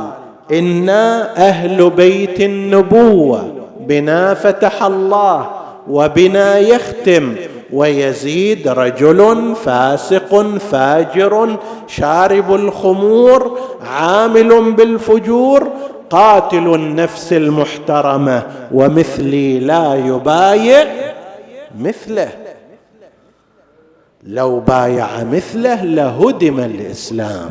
أنا 0.53 1.37
أهل 1.37 1.91
بيت 1.91 2.41
النبوه 2.41 3.53
بنا 3.81 4.35
فتح 4.35 4.83
الله 4.83 5.51
وبنا 5.91 6.59
يختم 6.59 7.35
ويزيد 7.73 8.69
رجل 8.69 9.55
فاسق 9.65 10.43
فاجر 10.57 11.57
شارب 11.87 12.55
الخمور 12.55 13.59
عامل 13.83 14.73
بالفجور 14.73 15.69
قاتل 16.11 16.75
النفس 16.75 17.33
المحترمه 17.33 18.43
ومثلي 18.73 19.59
لا 19.59 19.95
يبايع 19.95 20.87
مثله 21.79 22.29
لو 24.23 24.61
بايع 24.61 25.25
مثله 25.25 25.85
لهدم 25.85 26.61
الاسلام 26.61 27.51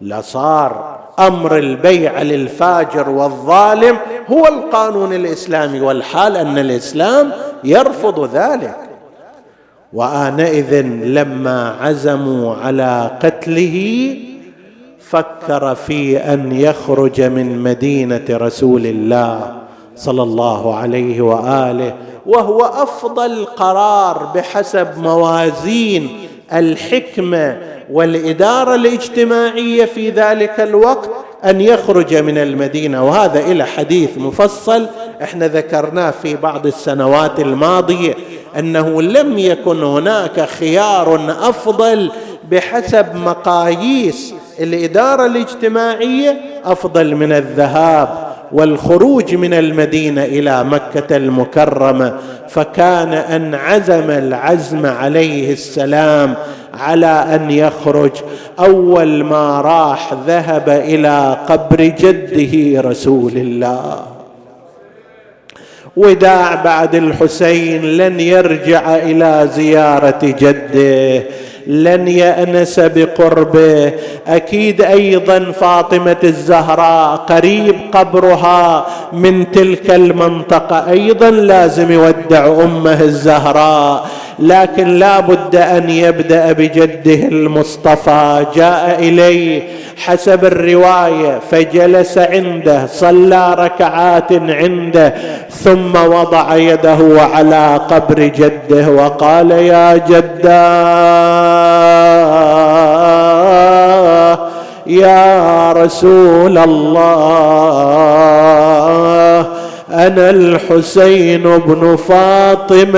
لصار 0.00 0.98
أمر 1.20 1.56
البيع 1.58 2.22
للفاجر 2.22 3.08
والظالم 3.10 3.96
هو 4.28 4.46
القانون 4.46 5.12
الإسلامي 5.12 5.80
والحال 5.80 6.36
أن 6.36 6.58
الإسلام 6.58 7.32
يرفض 7.64 8.34
ذلك. 8.34 8.76
وآنئذ 9.92 10.80
لما 11.04 11.76
عزموا 11.80 12.54
على 12.54 13.10
قتله 13.22 14.16
فكر 15.00 15.74
في 15.74 16.18
أن 16.18 16.52
يخرج 16.52 17.20
من 17.20 17.58
مدينة 17.62 18.24
رسول 18.30 18.86
الله 18.86 19.56
صلى 19.96 20.22
الله 20.22 20.74
عليه 20.76 21.20
وآله 21.20 21.94
وهو 22.26 22.60
أفضل 22.64 23.44
قرار 23.44 24.30
بحسب 24.34 24.88
موازين 24.98 26.08
الحكمة 26.52 27.58
والإدارة 27.92 28.74
الاجتماعية 28.74 29.84
في 29.84 30.10
ذلك 30.10 30.60
الوقت 30.60 31.10
أن 31.44 31.60
يخرج 31.60 32.14
من 32.14 32.38
المدينة. 32.38 33.04
وهذا 33.04 33.40
إلى 33.40 33.66
حديث 33.66 34.18
مفصل 34.18 34.86
إحنا 35.22 35.48
ذكرناه 35.48 36.10
في 36.10 36.36
بعض 36.36 36.66
السنوات 36.66 37.40
الماضية 37.40 38.14
أنه 38.58 39.02
لم 39.02 39.38
يكن 39.38 39.82
هناك 39.82 40.40
خيار 40.48 41.34
أفضل 41.40 42.10
بحسب 42.50 43.06
مقاييس 43.14 44.34
الإدارة 44.60 45.26
الاجتماعية 45.26 46.40
أفضل 46.64 47.14
من 47.14 47.32
الذهاب. 47.32 48.29
والخروج 48.52 49.34
من 49.34 49.54
المدينة 49.54 50.24
إلى 50.24 50.64
مكة 50.64 51.16
المكرمة 51.16 52.14
فكان 52.48 53.12
أن 53.12 53.54
عزم 53.54 54.10
العزم 54.10 54.86
عليه 54.86 55.52
السلام 55.52 56.34
على 56.74 57.26
أن 57.34 57.50
يخرج. 57.50 58.10
أول 58.58 59.24
ما 59.24 59.60
راح 59.60 60.14
ذهب 60.26 60.68
إلى 60.68 61.36
قبر 61.48 61.84
جده 61.84 62.80
رسول 62.80 63.32
الله. 63.36 64.02
وداع 65.96 66.54
بعد 66.54 66.94
الحسين 66.94 67.84
لن 67.84 68.20
يرجع 68.20 68.96
إلى 68.96 69.48
زيارة 69.54 70.18
جده. 70.22 71.24
لن 71.66 72.08
يأنس 72.08 72.80
بقربه. 72.80 73.92
أكيد 74.28 74.82
أيضا 74.82 75.52
فاطمة 75.60 76.16
الزهراء 76.24 77.16
قريب 77.16 77.74
قبرها 77.92 78.86
من 79.12 79.50
تلك 79.50 79.90
المنطقة. 79.90 80.90
أيضا 80.90 81.30
لازم 81.30 81.92
يودع 81.92 82.46
أمه 82.46 83.00
الزهراء 83.00 84.06
لكن 84.38 84.98
لا 84.98 85.20
بد 85.20 85.56
أن 85.56 85.90
يبدأ 85.90 86.52
بجده 86.52 87.28
المصطفى. 87.28 88.46
جاء 88.56 88.96
إليه 88.98 89.62
حسب 89.96 90.44
الرواية 90.44 91.40
فجلس 91.50 92.18
عنده 92.18 92.86
صلى 92.86 93.54
ركعات 93.58 94.32
عنده 94.32 95.14
ثم 95.50 95.96
وضع 95.96 96.56
يده 96.56 97.22
على 97.34 97.80
قبر 97.90 98.18
جده 98.22 98.90
وقال 98.90 99.50
يا 99.50 99.96
جداه 99.96 101.59
يا 104.90 105.72
رسول 105.72 106.58
الله 106.58 107.80
أنا 109.90 110.30
الحسين 110.30 111.42
بن 111.42 111.96
فاطمة 111.96 112.90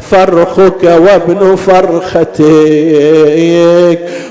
فرخك 0.00 0.84
وابن 0.84 1.56
فرختك 1.56 2.40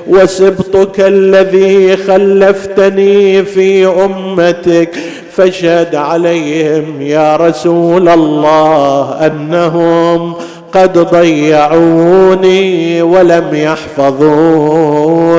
وسبطك 0.08 1.00
الذي 1.00 1.98
خلفتني 1.98 3.44
في 3.44 3.86
أمتك. 3.88 4.90
فاشهد 5.36 5.96
عليهم 5.96 7.02
يا 7.02 7.36
رسول 7.36 8.10
الله 8.10 9.26
أنهم 9.26 10.36
قد 10.76 10.98
ضيعوني 10.98 12.72
ولم 13.02 13.46
يحفظوني. 13.54 15.36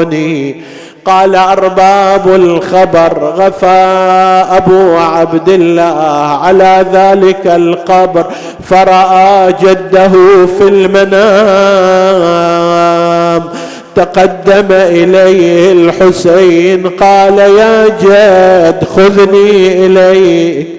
قال 1.05 1.35
أرباب 1.35 2.29
الخبر 2.35 3.19
غفا 3.37 4.57
أبو 4.57 4.97
عبد 4.97 5.49
الله 5.49 6.39
على 6.43 6.87
ذلك 6.93 7.47
القبر 7.47 8.27
فرأى 8.65 9.53
جده 9.63 10.13
في 10.59 10.69
المنام. 10.69 11.97
تقدم 13.97 14.67
إليه 14.71 15.73
الحسين 15.73 16.89
قال 16.89 17.39
يا 17.39 17.89
جد 17.89 18.85
خذني 18.97 19.87
إليك. 19.87 20.76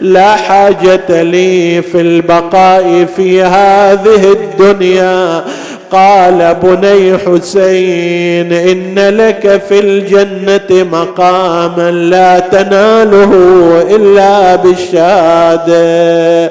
لا 0.00 0.36
حاجة 0.36 1.22
لي 1.22 1.82
في 1.82 2.00
البقاء 2.00 3.06
في 3.16 3.42
هذه 3.42 4.32
الدنيا. 4.32 5.44
قال 5.90 6.56
بني 6.62 7.18
حسين 7.18 8.52
إن 8.52 8.98
لك 9.16 9.62
في 9.68 9.78
الجنة 9.78 10.86
مقاما 10.92 11.90
لا 11.90 12.38
تناله 12.38 13.32
إلا 13.90 14.56
بالشهادة. 14.56 16.50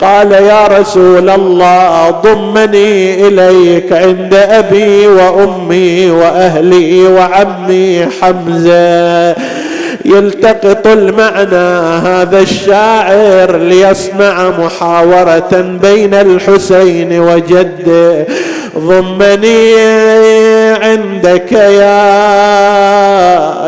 قال 0.00 0.32
يا 0.32 0.66
رسول 0.66 1.30
الله 1.30 2.10
ضمني 2.10 3.26
إليك 3.28 3.92
عند 3.92 4.34
أبي 4.34 5.06
وأمي 5.06 6.10
وأهلي 6.10 7.06
وعمي 7.06 8.06
حمزة. 8.20 9.57
يلتقط 10.04 10.86
المعنى 10.86 12.06
هذا 12.08 12.40
الشاعر 12.40 13.56
ليصنع 13.56 14.50
محاورة 14.50 15.78
بين 15.82 16.14
الحسين 16.14 17.20
وجده 17.20 18.26
ضمني 18.78 19.74
عندك 20.72 21.52
يا 21.52 22.88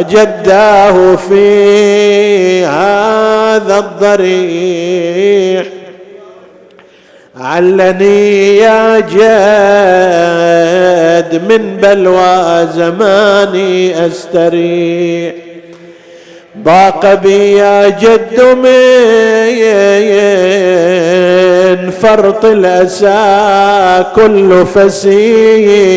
جداه 0.01 1.17
في 1.17 2.65
هذا 2.65 3.79
الضريح. 3.79 5.67
علني 7.41 8.57
يا 8.57 9.01
جد 9.01 9.21
من 11.53 11.77
بلوى 11.77 12.69
زماني 12.75 14.07
أستريح. 14.07 15.50
ضاق 16.65 17.15
بي 17.15 17.53
يا 17.57 17.89
جد 17.89 18.41
من 18.41 18.71
فرط 21.91 22.45
الأسى 22.45 24.05
كل 24.15 24.67
فسيح 24.75 25.91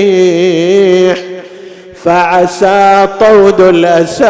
فعسى 2.04 3.08
طود 3.20 3.62
الأسى 3.62 4.24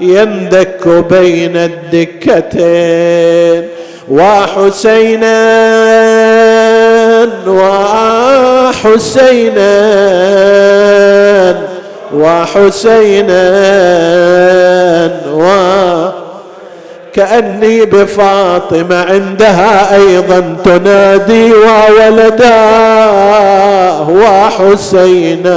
يندك 0.00 0.88
بين 0.88 1.56
الدكتين 1.56 3.06
وحسينا 4.10 5.36
وحسينا 10.66 11.75
وحسينا 12.14 13.46
و 15.32 15.46
كأني 17.14 17.84
بفاطمة 17.84 19.04
عندها 19.04 19.96
أيضا 19.96 20.56
تنادي 20.64 21.52
وولداه 21.98 22.86
وحسينا. 24.10 25.56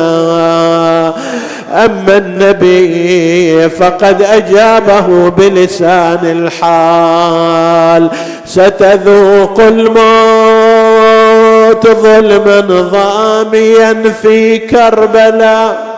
أما 1.74 2.18
النبي 2.18 3.70
فقد 3.70 4.22
أجابه 4.22 5.30
بلسان 5.30 6.20
الحال. 6.24 8.10
ستذوق 8.46 9.60
الموت 9.60 9.98
ظلما 11.88 12.60
ضاميا 12.70 14.14
في 14.22 14.58
كربلاء. 14.58 15.89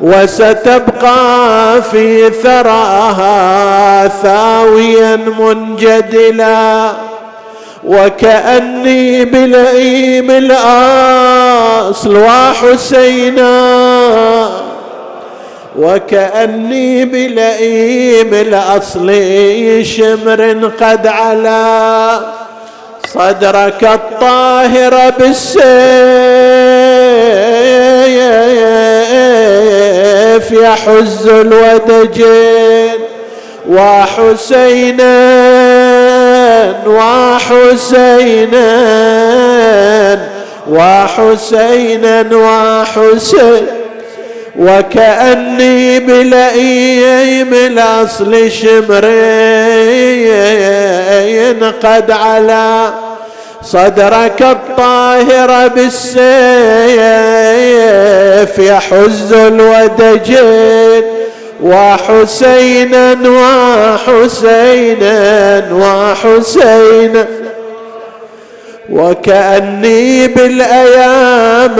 وستبقى 0.00 1.82
في 1.82 2.30
ثراها 2.30 4.08
ثاويا 4.08 5.16
منجدلا 5.16 6.90
وكأني 7.84 9.24
بلئيم 9.24 10.30
الأصل 10.30 12.16
وحسينا 12.16 13.48
وكأني 15.78 17.04
بلئيم 17.04 18.34
الأصل 18.34 19.08
شمر 19.84 20.70
قد 20.80 21.06
علا 21.06 22.20
صدرك 23.06 23.84
الطاهر 23.84 25.12
بالسيف 25.18 26.68
يحز 30.52 31.28
الودجين 31.28 32.98
وحسينا 33.68 35.14
وحسينا 36.86 38.68
وحسينا 40.70 42.24
وحسين 42.32 43.66
وكأني 44.58 45.98
بلئيم 46.00 47.54
الأصل 47.54 48.50
شمرين 48.50 48.98
قد 51.82 52.10
علا 52.10 53.07
صدرك 53.72 54.42
الطاهر 54.42 55.68
بالسيف 55.68 56.18
يحز 58.58 59.32
الودجين 59.32 61.02
وحسينا 61.62 63.16
وحسينا 64.06 65.08
وحسينا 65.72 67.26
وكأني 68.90 70.28
بالأيام 70.28 71.76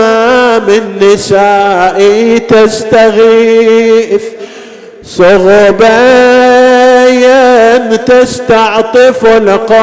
من 0.69 0.99
نسائي 1.03 2.39
تستغيث 2.39 4.23
صغبايا 7.09 7.97
تستعطف 7.97 9.27
القوم 9.27 9.79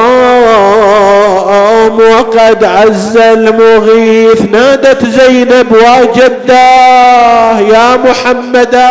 وقد 2.00 2.64
عز 2.64 3.16
المغيث. 3.16 4.42
نادت 4.42 5.06
زينب 5.06 5.72
وجداه 5.72 7.60
يا 7.60 7.96
محمدا 7.96 8.88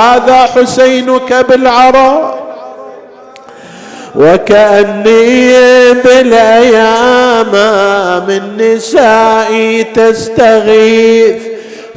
هذا 0.00 0.48
حسينك 0.56 1.46
بالعراء 1.48 2.40
وكأني 4.16 5.54
بالأيام 5.92 7.52
من 8.28 8.42
نسائي 8.58 9.84
تستغيث. 9.84 11.42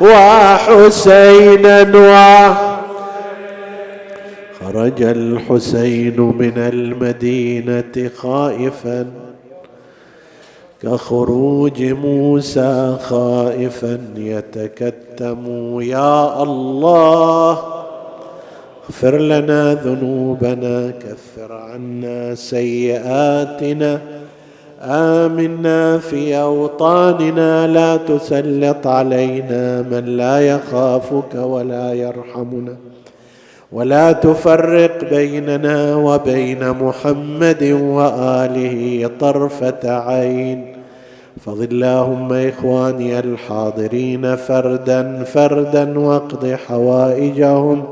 وحسينا 0.01 1.81
و 1.95 2.53
خرج 4.65 5.03
الحسين 5.03 6.19
من 6.19 6.53
المدينة 6.57 8.09
خائفا 8.17 9.05
كخروج 10.83 11.83
موسى 11.83 12.97
خائفا 13.09 13.99
يتكتم 14.17 15.45
يا 15.81 16.43
الله 16.43 17.82
اغفر 18.83 19.17
لنا 19.17 19.73
ذنوبنا 19.73 20.91
كفر 20.99 21.53
عنا 21.53 22.35
سيئاتنا. 22.35 23.99
آمنا 24.81 25.97
في 25.97 26.37
أوطاننا 26.37 27.67
لا 27.67 27.97
تسلط 27.97 28.87
علينا 28.87 29.81
من 29.81 30.05
لا 30.05 30.39
يخافك 30.39 31.35
ولا 31.35 31.93
يرحمنا. 31.93 32.75
ولا 33.71 34.11
تفرق 34.11 35.09
بيننا 35.09 35.95
وبين 35.95 36.69
محمد 36.69 37.63
وآله 37.63 39.09
طرفة 39.19 39.83
عين. 39.83 40.65
فض 41.45 41.61
اللهم 41.61 42.33
إخواني 42.33 43.19
الحاضرين 43.19 44.35
فردا 44.35 45.23
فردا 45.23 45.99
واقض 45.99 46.57
حوائجهم. 46.67 47.83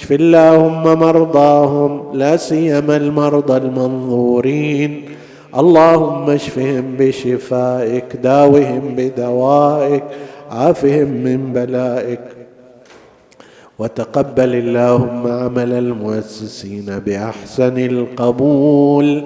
اشف 0.00 0.12
اللهم 0.12 0.98
مرضاهم 0.98 2.16
لا 2.16 2.36
سيما 2.36 2.96
المرضى 2.96 3.56
المنظورين. 3.56 5.04
اللهم 5.58 6.30
اشفهم 6.30 6.96
بشفائك 6.98 8.16
داوهم 8.16 8.80
بدوائك 8.96 10.04
عافهم 10.50 11.08
من 11.08 11.52
بلائك. 11.52 12.20
وتقبل 13.78 14.54
اللهم 14.54 15.26
عمل 15.26 15.72
المؤسسين 15.72 16.98
بأحسن 17.06 17.78
القبول 17.78 19.24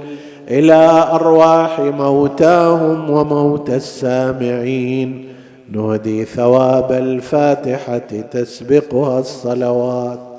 إلى 0.49 1.09
أرواح 1.13 1.81
موتاهم 1.81 3.11
وموتى 3.11 3.77
السامعين. 3.77 5.29
نهدي 5.73 6.25
ثواب 6.25 6.93
الفاتحة 6.93 8.11
تسبقها 8.33 9.21
الصلوات. 9.21 10.34